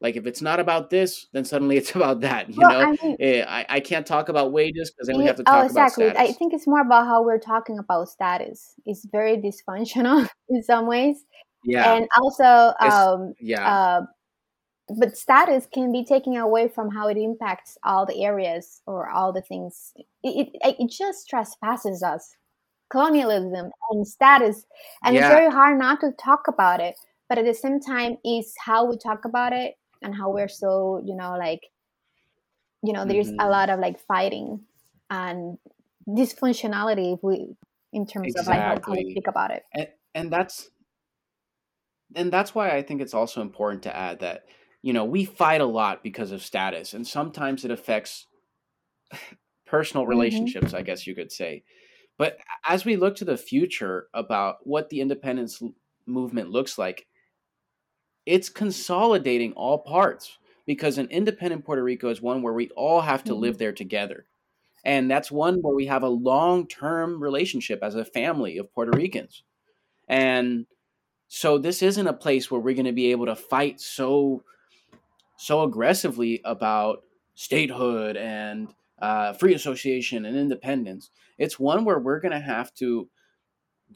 [0.00, 2.48] like if it's not about this, then suddenly it's about that.
[2.48, 5.26] You well, know, I, mean, eh, I, I can't talk about wages because then we
[5.26, 6.06] have to talk oh, exactly.
[6.06, 6.34] about status.
[6.34, 8.74] I think it's more about how we're talking about status.
[8.86, 11.26] It's very dysfunctional in some ways
[11.64, 14.02] yeah and also um yeah uh,
[14.98, 19.32] but status can be taken away from how it impacts all the areas or all
[19.32, 19.92] the things
[20.22, 22.36] it, it, it just trespasses us
[22.90, 24.64] colonialism and status
[25.04, 25.20] and yeah.
[25.20, 26.94] it's very hard not to talk about it
[27.28, 31.02] but at the same time is how we talk about it and how we're so
[31.04, 31.60] you know like
[32.82, 33.40] you know there's mm-hmm.
[33.40, 34.60] a lot of like fighting
[35.10, 35.58] and
[36.08, 37.54] dysfunctionality if we
[37.92, 38.54] in terms exactly.
[38.54, 39.64] of like how we speak about it.
[39.74, 40.70] And, and that's
[42.14, 44.44] and that's why I think it's also important to add that
[44.82, 48.26] you know we fight a lot because of status, and sometimes it affects
[49.66, 50.10] personal mm-hmm.
[50.10, 50.68] relationships.
[50.68, 50.76] Mm-hmm.
[50.76, 51.64] I guess you could say.
[52.18, 52.38] But
[52.68, 55.62] as we look to the future about what the independence
[56.04, 57.06] movement looks like,
[58.26, 63.24] it's consolidating all parts because an independent Puerto Rico is one where we all have
[63.24, 63.42] to mm-hmm.
[63.42, 64.26] live there together.
[64.84, 68.96] And that's one where we have a long term relationship as a family of Puerto
[68.96, 69.42] Ricans.
[70.08, 70.66] And
[71.28, 74.42] so this isn't a place where we're going to be able to fight so
[75.36, 77.04] so aggressively about
[77.34, 78.68] statehood and
[79.00, 81.10] uh, free association and independence.
[81.38, 83.08] It's one where we're going to have to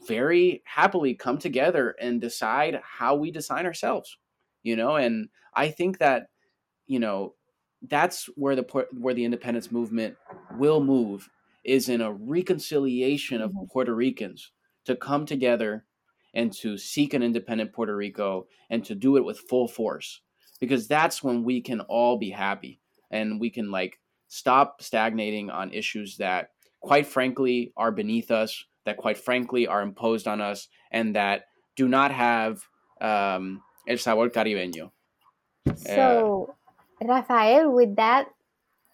[0.07, 4.17] very happily come together and decide how we design ourselves,
[4.61, 4.95] you know.
[4.95, 6.27] And I think that
[6.87, 7.33] you know
[7.81, 10.15] that's where the where the independence movement
[10.57, 11.29] will move
[11.63, 13.65] is in a reconciliation of mm-hmm.
[13.71, 14.51] Puerto Ricans
[14.85, 15.85] to come together
[16.33, 20.21] and to seek an independent Puerto Rico and to do it with full force
[20.59, 22.79] because that's when we can all be happy
[23.11, 26.49] and we can like stop stagnating on issues that
[26.81, 31.87] quite frankly are beneath us that quite frankly are imposed on us and that do
[31.87, 32.61] not have
[33.01, 34.91] um, el sabor caribeño.
[35.75, 36.55] So,
[37.01, 38.27] uh, Rafael, with that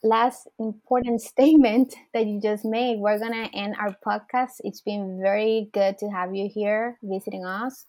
[0.04, 4.54] last important statement that you just made, we're going to end our podcast.
[4.60, 7.86] It's been very good to have you here visiting us.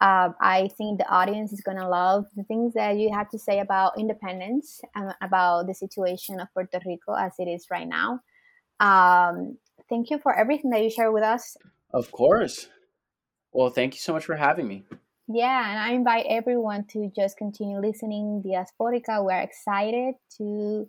[0.00, 3.38] Uh, I think the audience is going to love the things that you had to
[3.38, 8.18] say about independence and about the situation of Puerto Rico as it is right now.
[8.80, 9.58] Um,
[9.88, 11.56] thank you for everything that you share with us.
[11.94, 12.68] Of course.
[13.52, 14.82] Well, thank you so much for having me.
[15.28, 19.24] Yeah, and I invite everyone to just continue listening Diasporica.
[19.24, 20.88] We're excited to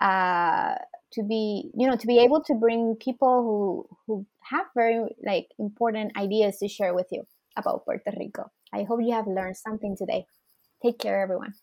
[0.00, 0.74] uh,
[1.12, 5.48] to be you know to be able to bring people who who have very like
[5.58, 7.24] important ideas to share with you
[7.56, 8.50] about Puerto Rico.
[8.72, 10.26] I hope you have learned something today.
[10.82, 11.54] Take care, everyone.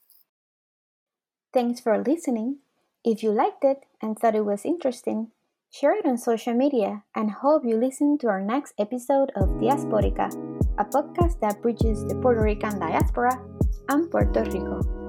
[1.54, 2.60] Thanks for listening.
[3.04, 5.32] If you liked it and thought it was interesting,
[5.70, 10.32] share it on social media and hope you listen to our next episode of Diasporica
[10.78, 13.38] a podcast that bridges the Puerto Rican diaspora
[13.90, 15.01] and Puerto Rico.